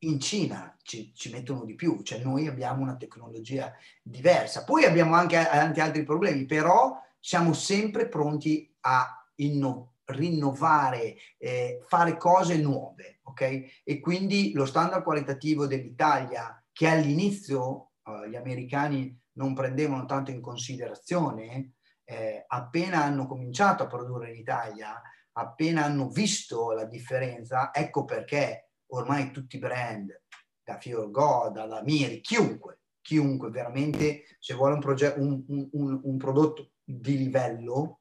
in 0.00 0.20
Cina 0.20 0.76
ci, 0.82 1.14
ci, 1.14 1.30
mettono 1.30 1.64
di 1.64 1.74
più, 1.74 2.02
cioè 2.02 2.18
noi 2.18 2.46
abbiamo 2.46 2.82
una 2.82 2.96
tecnologia 2.96 3.72
diversa. 4.02 4.62
Poi 4.64 4.84
abbiamo 4.84 5.14
anche, 5.14 5.36
anche 5.38 5.80
altri 5.80 6.04
problemi, 6.04 6.44
però 6.44 7.00
siamo 7.18 7.54
sempre 7.54 8.08
pronti 8.08 8.70
a 8.80 9.26
innovare 9.36 9.94
rinnovare, 10.06 11.16
eh, 11.38 11.80
fare 11.86 12.16
cose 12.16 12.56
nuove, 12.58 13.20
ok? 13.22 13.82
E 13.84 14.00
quindi 14.00 14.52
lo 14.52 14.66
standard 14.66 15.02
qualitativo 15.02 15.66
dell'Italia, 15.66 16.62
che 16.72 16.88
all'inizio 16.88 17.92
eh, 18.04 18.28
gli 18.28 18.36
americani 18.36 19.18
non 19.32 19.54
prendevano 19.54 20.04
tanto 20.06 20.30
in 20.30 20.40
considerazione, 20.40 21.72
eh, 22.04 22.44
appena 22.46 23.02
hanno 23.02 23.26
cominciato 23.26 23.82
a 23.82 23.86
produrre 23.86 24.30
in 24.30 24.36
Italia, 24.36 25.00
appena 25.32 25.84
hanno 25.84 26.08
visto 26.08 26.72
la 26.72 26.84
differenza, 26.84 27.74
ecco 27.74 28.04
perché 28.04 28.70
ormai 28.92 29.30
tutti 29.32 29.56
i 29.56 29.60
brand, 29.60 30.22
da 30.62 30.78
Fior 30.78 31.10
God 31.10 31.58
alla 31.58 31.82
Miri, 31.82 32.20
chiunque, 32.20 32.80
chiunque 33.00 33.50
veramente, 33.50 34.24
se 34.38 34.54
vuole 34.54 34.74
un, 34.74 34.80
progetto, 34.80 35.20
un, 35.20 35.44
un, 35.46 36.00
un 36.02 36.16
prodotto 36.16 36.72
di 36.82 37.18
livello, 37.18 38.00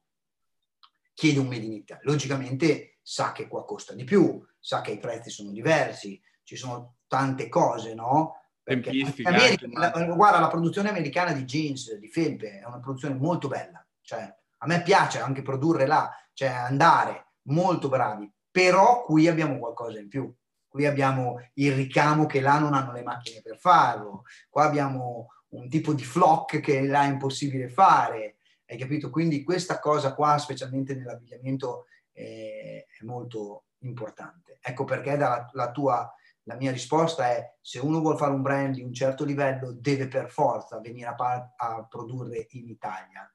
chiede 1.16 1.40
un 1.40 1.48
made 1.48 1.66
in 1.66 1.72
Italy. 1.72 2.02
Logicamente 2.04 3.00
sa 3.02 3.32
che 3.32 3.48
qua 3.48 3.66
costa 3.66 3.96
di 3.96 4.04
più, 4.04 4.40
sa 4.60 4.82
che 4.82 4.92
i 4.92 5.00
prezzi 5.00 5.32
sono 5.32 5.50
diversi, 5.50 6.22
ci 6.44 6.56
sono 6.56 6.98
tante 7.08 7.50
cose, 7.50 7.96
no? 7.96 8.42
Perché 8.62 8.90
America, 9.24 9.68
la, 9.72 9.90
guarda, 10.16 10.40
la 10.40 10.48
produzione 10.48 10.90
americana 10.90 11.32
di 11.32 11.44
jeans, 11.44 11.94
di 11.96 12.08
felpe, 12.08 12.60
è 12.60 12.66
una 12.66 12.80
produzione 12.80 13.16
molto 13.16 13.48
bella. 13.48 13.84
Cioè, 14.02 14.22
a 14.58 14.68
me 14.68 14.82
piace 14.82 15.20
anche 15.20 15.42
produrre 15.42 15.86
là, 15.86 16.12
cioè 16.34 16.50
andare 16.50 17.34
molto 17.44 17.90
bravi, 17.90 18.32
però 18.50 19.04
qui 19.04 19.28
abbiamo 19.28 19.58
qualcosa 19.58 20.00
in 20.00 20.08
più. 20.08 20.34
Qui 20.68 20.86
abbiamo 20.86 21.40
il 21.54 21.74
ricamo 21.74 22.26
che 22.26 22.42
là 22.42 22.60
non 22.60 22.74
hanno 22.74 22.92
le 22.92 23.04
macchine 23.04 23.42
per 23.42 23.58
farlo, 23.58 24.24
qua 24.50 24.64
abbiamo 24.64 25.28
un 25.50 25.70
tipo 25.70 25.94
di 25.94 26.04
flock 26.04 26.60
che 26.60 26.82
là 26.82 27.04
è 27.04 27.08
impossibile 27.08 27.70
fare, 27.70 28.35
hai 28.68 28.78
capito? 28.78 29.10
Quindi 29.10 29.44
questa 29.44 29.80
cosa 29.80 30.14
qua, 30.14 30.38
specialmente 30.38 30.96
nell'abbigliamento, 30.96 31.86
è, 32.12 32.86
molto 33.02 33.66
importante. 33.80 34.58
Ecco 34.62 34.84
perché 34.84 35.16
la, 35.16 35.48
la, 35.54 35.72
tua, 35.72 36.12
la 36.44 36.56
mia 36.56 36.72
risposta 36.72 37.30
è 37.30 37.56
se 37.62 37.80
uno 37.80 38.00
vuole 38.00 38.18
fare 38.18 38.34
un 38.34 38.42
brand 38.42 38.74
di 38.74 38.82
un 38.82 38.94
certo 38.94 39.24
livello 39.24 39.74
deve 39.74 40.08
per 40.08 40.32
forza 40.32 40.80
venire 40.80 41.08
a, 41.08 41.54
a 41.56 41.86
produrre 41.86 42.48
in 42.52 42.70
Italia. 42.70 43.30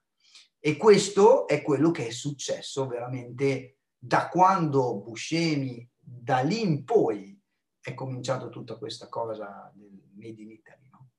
E 0.59 0.77
questo 0.77 1.47
è 1.47 1.61
quello 1.61 1.91
che 1.91 2.07
è 2.07 2.11
successo 2.11 2.87
veramente 2.87 3.77
da 3.97 4.27
quando 4.29 4.99
Buscemi, 4.99 5.87
da 5.97 6.39
lì 6.39 6.61
in 6.61 6.83
poi, 6.83 7.39
è 7.79 7.93
cominciato 7.93 8.49
tutta 8.49 8.77
questa 8.77 9.07
cosa 9.07 9.71
del 9.73 10.09
Made 10.15 10.41
in 10.41 10.51
Italy. 10.51 10.89
No? 10.91 11.09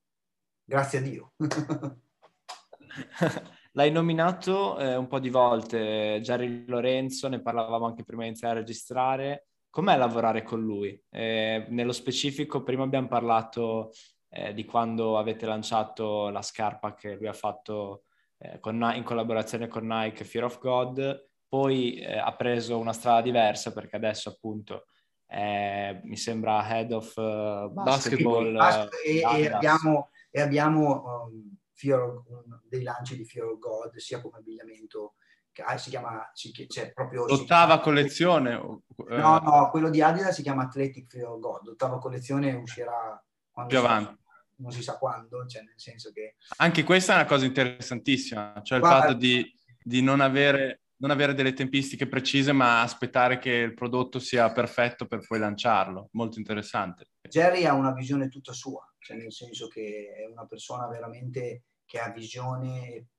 Grazie 0.63 0.99
a 0.99 1.01
Dio. 1.01 1.33
L'hai 3.75 3.91
nominato 3.91 4.77
eh, 4.77 4.95
un 4.95 5.07
po' 5.07 5.17
di 5.17 5.29
volte, 5.29 6.19
Jerry 6.21 6.63
Lorenzo, 6.67 7.27
ne 7.27 7.41
parlavamo 7.41 7.87
anche 7.87 8.03
prima 8.03 8.21
di 8.21 8.27
iniziare 8.27 8.53
a 8.53 8.59
registrare. 8.59 9.47
Com'è 9.71 9.97
lavorare 9.97 10.43
con 10.43 10.61
lui? 10.61 11.01
Eh, 11.09 11.65
nello 11.69 11.91
specifico, 11.91 12.61
prima 12.61 12.83
abbiamo 12.83 13.07
parlato 13.07 13.91
eh, 14.29 14.53
di 14.53 14.63
quando 14.63 15.17
avete 15.17 15.47
lanciato 15.47 16.29
la 16.29 16.43
scarpa 16.43 16.93
che 16.93 17.15
lui 17.15 17.27
ha 17.27 17.33
fatto 17.33 18.03
eh, 18.37 18.59
con, 18.59 18.91
in 18.93 19.03
collaborazione 19.03 19.67
con 19.67 19.87
Nike, 19.87 20.23
Fear 20.23 20.45
of 20.45 20.59
God, 20.59 21.29
poi 21.47 21.95
eh, 21.95 22.15
ha 22.19 22.35
preso 22.35 22.77
una 22.77 22.93
strada 22.93 23.21
diversa 23.21 23.73
perché 23.73 23.95
adesso 23.95 24.29
appunto 24.29 24.85
mi 25.33 26.15
sembra 26.15 26.63
head 26.69 26.91
of 26.91 27.11
uh, 27.15 27.67
basketball. 27.73 28.53
basketball 28.53 28.89
e, 29.03 29.17
e, 29.17 29.51
abbiamo, 29.51 30.11
e 30.29 30.41
abbiamo 30.41 31.23
um, 31.25 31.57
Fear, 31.73 32.23
dei 32.67 32.83
lanci 32.83 33.15
di 33.15 33.27
of 33.39 33.59
God, 33.59 33.95
sia 33.95 34.21
come 34.21 34.37
abbigliamento, 34.37 35.15
che 35.51 35.61
ah, 35.61 35.77
si 35.77 35.89
chiama, 35.89 36.29
si, 36.33 36.51
cioè 36.67 36.91
proprio... 36.93 37.25
L'ottava 37.25 37.79
collezione? 37.79 38.53
Eh. 38.53 39.17
No, 39.17 39.39
no, 39.39 39.69
quello 39.69 39.89
di 39.89 40.01
Adidas 40.01 40.35
si 40.35 40.41
chiama 40.41 40.63
Athletic 40.63 41.07
Fear 41.07 41.39
God, 41.39 41.65
l'ottava 41.65 41.99
collezione 41.99 42.53
uscirà 42.53 43.23
più 43.67 43.77
avanti. 43.77 44.17
non 44.57 44.71
si 44.71 44.81
sa 44.81 44.97
quando, 44.97 45.45
cioè 45.45 45.61
nel 45.61 45.73
senso 45.79 46.11
che... 46.11 46.35
Anche 46.57 46.83
questa 46.83 47.13
è 47.13 47.15
una 47.15 47.25
cosa 47.25 47.45
interessantissima, 47.45 48.61
cioè 48.63 48.77
il 48.77 48.83
Guarda, 48.83 49.07
fatto 49.07 49.13
di, 49.13 49.51
di 49.81 50.01
non 50.01 50.21
avere 50.21 50.79
non 51.03 51.11
avere 51.11 51.33
delle 51.33 51.51
tempistiche 51.51 52.07
precise, 52.07 52.53
ma 52.53 52.81
aspettare 52.81 53.37
che 53.37 53.51
il 53.51 53.73
prodotto 53.73 54.19
sia 54.19 54.49
perfetto 54.53 55.05
per 55.05 55.25
poi 55.27 55.37
lanciarlo. 55.37 56.07
Molto 56.13 56.39
interessante. 56.39 57.09
Jerry 57.27 57.65
ha 57.65 57.73
una 57.73 57.91
visione 57.91 58.29
tutta 58.29 58.53
sua, 58.53 58.89
cioè 59.03 59.17
nel 59.17 59.31
senso 59.31 59.67
che 59.67 60.13
è 60.15 60.25
una 60.25 60.45
persona 60.45 60.87
veramente 60.87 61.65
che 61.85 61.99
ha 61.99 62.09
visione 62.09 63.09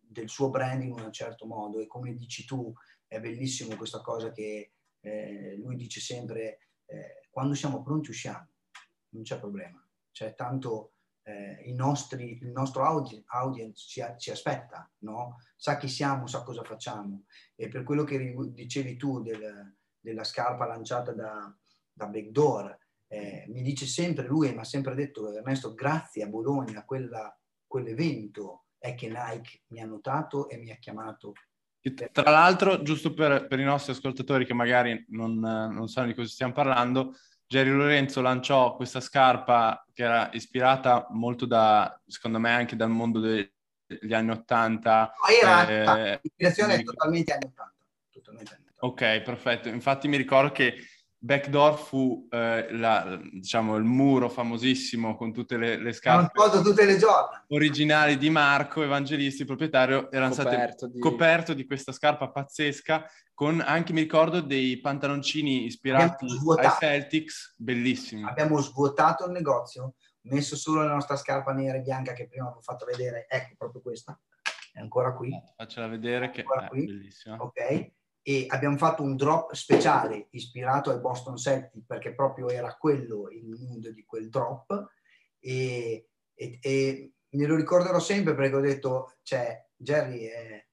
del 0.00 0.28
suo 0.28 0.50
brand 0.50 0.82
in 0.82 0.92
un 0.92 1.12
certo 1.12 1.46
modo. 1.46 1.78
E 1.78 1.86
come 1.86 2.14
dici 2.14 2.44
tu 2.44 2.72
è 3.06 3.20
bellissimo 3.20 3.76
questa 3.76 4.00
cosa 4.00 4.32
che 4.32 4.72
eh, 5.00 5.56
lui 5.56 5.76
dice 5.76 6.00
sempre 6.00 6.58
eh, 6.86 7.28
quando 7.30 7.54
siamo 7.54 7.82
pronti 7.82 8.10
usciamo, 8.10 8.48
non 9.10 9.22
c'è 9.22 9.38
problema, 9.38 9.86
cioè 10.10 10.34
tanto 10.34 10.94
eh, 11.22 11.72
nostri, 11.74 12.38
il 12.42 12.50
nostro 12.50 12.84
audi- 12.84 13.22
audience 13.28 13.86
ci, 13.86 14.02
ci, 14.18 14.30
aspetta, 14.30 14.90
no? 14.98 15.38
sa 15.56 15.76
chi 15.76 15.88
siamo, 15.88 16.26
sa 16.26 16.42
cosa 16.42 16.62
facciamo. 16.62 17.24
E 17.54 17.68
per 17.68 17.82
quello 17.82 18.04
che 18.04 18.34
dicevi 18.52 18.96
tu 18.96 19.22
del, 19.22 19.76
della 19.98 20.24
scarpa 20.24 20.66
lanciata 20.66 21.12
da, 21.12 21.56
da 21.92 22.06
Backdoor, 22.06 22.78
eh, 23.08 23.44
mi 23.48 23.62
dice 23.62 23.86
sempre 23.86 24.26
lui, 24.26 24.52
mi 24.52 24.60
ha 24.60 24.64
sempre 24.64 24.94
detto 24.94 25.32
Ernesto, 25.32 25.74
grazie 25.74 26.22
a 26.22 26.28
Bologna, 26.28 26.80
a 26.80 26.84
quella, 26.84 27.36
quell'evento 27.66 28.64
è 28.78 28.94
che 28.94 29.08
Nike 29.08 29.62
mi 29.68 29.80
ha 29.80 29.86
notato 29.86 30.48
e 30.48 30.58
mi 30.58 30.70
ha 30.70 30.76
chiamato. 30.76 31.32
Tra 32.12 32.30
l'altro, 32.30 32.82
giusto 32.82 33.12
per, 33.12 33.46
per 33.46 33.60
i 33.60 33.64
nostri 33.64 33.92
ascoltatori 33.92 34.46
che 34.46 34.54
magari 34.54 35.04
non, 35.08 35.38
non 35.38 35.86
sanno 35.88 36.06
di 36.08 36.14
cosa 36.14 36.28
stiamo 36.28 36.54
parlando, 36.54 37.14
Jerry 37.46 37.70
Lorenzo 37.70 38.20
lanciò 38.22 38.74
questa 38.74 39.00
scarpa 39.00 39.84
che 39.92 40.02
era 40.02 40.30
ispirata 40.32 41.06
molto 41.10 41.46
da, 41.46 42.00
secondo 42.06 42.38
me, 42.38 42.50
anche 42.50 42.74
dal 42.74 42.90
mondo 42.90 43.20
degli 43.20 44.12
anni 44.12 44.30
Ottanta. 44.30 45.12
No, 45.20 45.34
era 45.34 45.68
eh, 45.68 46.20
l'ispirazione 46.22 46.74
è 46.76 46.82
totalmente 46.82 47.32
anni 47.32 47.44
Ottanta. 47.46 47.72
Ok, 48.78 49.20
perfetto. 49.20 49.68
Infatti 49.68 50.08
mi 50.08 50.16
ricordo 50.16 50.52
che 50.52 50.74
Backdoor 51.24 51.78
fu 51.78 52.28
eh, 52.30 52.66
la, 52.72 53.18
diciamo, 53.32 53.76
il 53.76 53.84
muro 53.84 54.28
famosissimo 54.28 55.16
con 55.16 55.32
tutte 55.32 55.56
le, 55.56 55.78
le 55.78 55.94
scarpe 55.94 56.38
tutte 56.62 56.84
le 56.84 56.98
originali 57.48 58.18
di 58.18 58.28
Marco 58.28 58.82
Evangelisti, 58.82 59.46
proprietario, 59.46 60.10
erano 60.10 60.34
coperto 60.34 60.76
state 60.76 60.92
di... 60.92 61.00
coperto 61.00 61.54
di 61.54 61.64
questa 61.64 61.92
scarpa 61.92 62.28
pazzesca 62.28 63.08
con 63.32 63.62
anche, 63.62 63.94
mi 63.94 64.02
ricordo, 64.02 64.42
dei 64.42 64.78
pantaloncini 64.80 65.64
ispirati 65.64 66.26
ai 66.26 66.70
Celtics, 66.78 67.54
bellissimi. 67.56 68.22
Abbiamo 68.24 68.60
svuotato 68.60 69.24
il 69.24 69.32
negozio, 69.32 69.94
messo 70.24 70.56
solo 70.56 70.82
la 70.82 70.92
nostra 70.92 71.16
scarpa 71.16 71.52
nera 71.52 71.78
e 71.78 71.80
bianca 71.80 72.12
che 72.12 72.28
prima 72.28 72.44
avevo 72.44 72.60
fatto 72.60 72.84
vedere, 72.84 73.24
ecco 73.30 73.54
proprio 73.56 73.80
questa, 73.80 74.20
è 74.74 74.78
ancora 74.78 75.14
qui. 75.14 75.32
Eh, 75.32 75.42
faccela 75.56 75.86
vedere 75.86 76.28
che 76.28 76.42
è 76.42 76.68
qui. 76.68 76.84
bellissima. 76.84 77.36
Ok, 77.40 77.92
e 78.26 78.46
abbiamo 78.48 78.78
fatto 78.78 79.02
un 79.02 79.16
drop 79.16 79.52
speciale 79.52 80.28
ispirato 80.30 80.90
ai 80.90 80.98
Boston 80.98 81.36
Celtics 81.36 81.84
perché 81.86 82.14
proprio 82.14 82.48
era 82.48 82.74
quello 82.74 83.28
il 83.30 83.54
mood 83.60 83.88
di 83.88 84.02
quel 84.06 84.30
drop 84.30 84.92
e, 85.38 86.08
e, 86.34 86.58
e 86.62 87.12
me 87.28 87.46
lo 87.46 87.54
ricorderò 87.54 87.98
sempre 87.98 88.34
perché 88.34 88.56
ho 88.56 88.60
detto, 88.60 89.16
cioè, 89.22 89.62
Jerry, 89.76 90.24
è, 90.24 90.66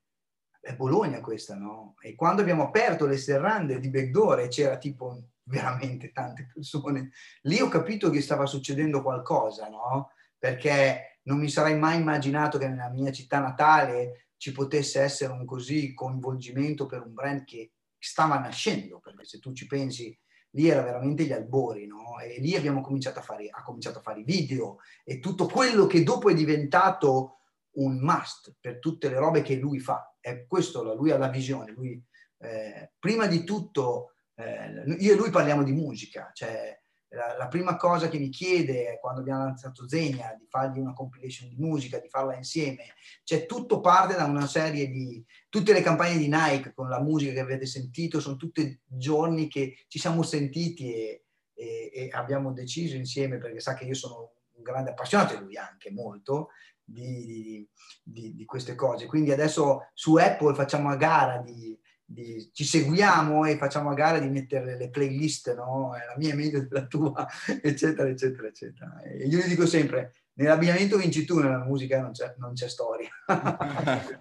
è, 0.61 0.75
Bologna 0.75 1.19
questa, 1.19 1.55
no? 1.55 1.95
E 1.99 2.15
quando 2.15 2.41
abbiamo 2.41 2.63
aperto 2.63 3.05
le 3.05 3.17
serrande 3.17 3.79
di 3.79 3.89
Backdoor 3.89 4.47
c'era 4.47 4.77
tipo 4.77 5.31
veramente 5.43 6.13
tante 6.13 6.47
persone, 6.53 7.11
lì 7.41 7.59
ho 7.59 7.67
capito 7.67 8.09
che 8.09 8.21
stava 8.21 8.45
succedendo 8.45 9.01
qualcosa, 9.01 9.67
no? 9.67 10.11
Perché 10.37 11.19
non 11.23 11.37
mi 11.37 11.49
sarei 11.49 11.77
mai 11.77 11.99
immaginato 11.99 12.57
che 12.57 12.69
nella 12.69 12.89
mia 12.89 13.11
città 13.11 13.39
natale 13.39 14.27
ci 14.41 14.53
potesse 14.53 14.99
essere 14.99 15.31
un 15.33 15.45
così 15.45 15.93
coinvolgimento 15.93 16.87
per 16.87 17.03
un 17.03 17.13
brand 17.13 17.43
che 17.43 17.73
stava 17.99 18.39
nascendo, 18.39 18.97
perché 18.97 19.23
se 19.23 19.37
tu 19.37 19.53
ci 19.53 19.67
pensi, 19.67 20.17
lì 20.53 20.67
era 20.67 20.81
veramente 20.81 21.25
gli 21.25 21.31
albori, 21.31 21.85
no? 21.85 22.17
E 22.19 22.39
lì 22.39 22.55
abbiamo 22.55 22.81
cominciato 22.81 23.19
a 23.19 23.21
fare, 23.21 23.49
ha 23.51 23.61
cominciato 23.61 23.99
a 23.99 24.01
fare 24.01 24.21
i 24.21 24.23
video 24.23 24.79
e 25.03 25.19
tutto 25.19 25.45
quello 25.45 25.85
che 25.85 26.01
dopo 26.01 26.31
è 26.31 26.33
diventato 26.33 27.41
un 27.73 27.99
must 27.99 28.55
per 28.59 28.79
tutte 28.79 29.09
le 29.09 29.19
robe 29.19 29.43
che 29.43 29.57
lui 29.57 29.79
fa. 29.79 30.15
È 30.19 30.47
questo, 30.47 30.95
lui 30.95 31.11
ha 31.11 31.19
la 31.19 31.29
visione, 31.29 31.71
lui 31.73 32.03
eh, 32.39 32.93
prima 32.97 33.27
di 33.27 33.43
tutto 33.43 34.15
eh, 34.33 34.95
io 34.97 35.13
e 35.13 35.17
lui 35.17 35.29
parliamo 35.29 35.61
di 35.61 35.71
musica, 35.71 36.31
cioè 36.33 36.80
la, 37.13 37.35
la, 37.37 37.47
prima 37.47 37.75
cosa 37.75 38.07
che 38.07 38.17
mi 38.17 38.29
chiede 38.29 38.97
quando 39.01 39.19
abbiamo 39.21 39.43
lanciato 39.43 39.87
Zegna 39.87 40.33
di 40.37 40.45
fargli 40.47 40.79
una 40.79 40.93
compilation 40.93 41.49
di 41.49 41.55
musica, 41.57 41.99
di 41.99 42.07
farla 42.07 42.35
insieme, 42.35 42.93
cioè 43.23 43.45
tutto 43.45 43.81
parte 43.81 44.15
da 44.15 44.25
una 44.25 44.47
serie 44.47 44.87
di, 44.87 45.23
tutte 45.49 45.73
le 45.73 45.81
campagne 45.81 46.17
di 46.17 46.29
Nike 46.29 46.73
con 46.73 46.87
la 46.87 47.01
musica 47.01 47.33
che 47.33 47.39
avete 47.41 47.65
sentito, 47.65 48.19
sono 48.19 48.37
tutti 48.37 48.79
giorni 48.85 49.47
che 49.47 49.83
ci 49.87 49.99
siamo 49.99 50.23
sentiti 50.23 50.93
e, 50.93 51.25
e, 51.53 51.91
e 51.93 52.09
abbiamo 52.11 52.53
deciso 52.53 52.95
insieme, 52.95 53.37
perché 53.37 53.59
sa 53.59 53.73
che 53.73 53.83
io 53.83 53.93
sono 53.93 54.35
un 54.53 54.63
grande 54.63 54.91
appassionato 54.91 55.33
e 55.33 55.39
lui 55.39 55.57
anche 55.57 55.91
molto, 55.91 56.49
di, 56.83 57.67
di, 58.03 58.35
di, 58.35 58.45
queste 58.45 58.75
cose. 58.75 59.05
Quindi 59.05 59.31
adesso 59.31 59.89
su 59.93 60.15
Apple 60.15 60.53
facciamo 60.53 60.89
a 60.89 60.95
gara 60.95 61.37
di, 61.37 61.77
di, 62.11 62.49
ci 62.53 62.63
seguiamo 62.63 63.45
e 63.45 63.57
facciamo 63.57 63.89
a 63.89 63.93
gara 63.93 64.19
di 64.19 64.27
mettere 64.27 64.77
le 64.77 64.89
playlist, 64.89 65.55
no? 65.55 65.91
la 65.93 66.15
mia 66.17 66.33
è 66.33 66.35
meglio 66.35 66.61
della 66.61 66.85
tua, 66.85 67.27
eccetera, 67.61 68.09
eccetera, 68.09 68.47
eccetera. 68.47 69.01
E 69.03 69.25
io 69.27 69.39
gli 69.39 69.47
dico 69.47 69.65
sempre, 69.65 70.13
nell'abbigliamento 70.33 70.97
vinci 70.97 71.25
tu, 71.25 71.39
nella 71.39 71.63
musica 71.63 72.01
non 72.01 72.11
c'è, 72.11 72.35
non 72.37 72.53
c'è 72.53 72.67
storia. 72.67 73.09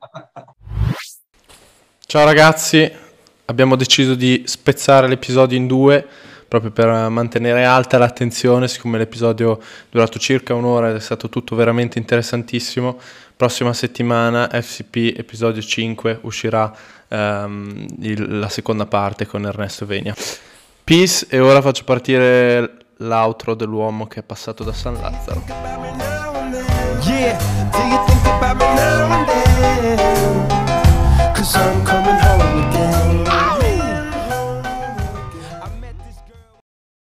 Ciao 2.06 2.24
ragazzi, 2.24 2.90
abbiamo 3.44 3.76
deciso 3.76 4.14
di 4.14 4.42
spezzare 4.46 5.06
l'episodio 5.06 5.56
in 5.56 5.66
due 5.66 6.06
proprio 6.50 6.72
per 6.72 6.88
mantenere 7.10 7.64
alta 7.64 7.96
l'attenzione, 7.96 8.66
siccome 8.66 8.98
l'episodio 8.98 9.60
è 9.60 9.64
durato 9.88 10.18
circa 10.18 10.52
un'ora 10.52 10.90
ed 10.90 10.96
è 10.96 11.00
stato 11.00 11.28
tutto 11.28 11.54
veramente 11.54 12.00
interessantissimo. 12.00 12.98
Prossima 13.36 13.72
settimana, 13.72 14.48
FCP 14.48 15.16
episodio 15.16 15.62
5, 15.62 16.18
uscirà 16.22 16.74
um, 17.10 17.86
il, 18.00 18.38
la 18.38 18.48
seconda 18.48 18.86
parte 18.86 19.26
con 19.26 19.44
Ernesto 19.44 19.86
Venia. 19.86 20.14
Peace 20.82 21.26
e 21.28 21.38
ora 21.38 21.60
faccio 21.60 21.84
partire 21.84 22.76
l'outro 22.98 23.54
dell'uomo 23.54 24.06
che 24.06 24.20
è 24.20 24.22
passato 24.22 24.64
da 24.64 24.72
San 24.72 24.94
Lazzaro. 24.94 25.44
Yeah, 27.02 27.38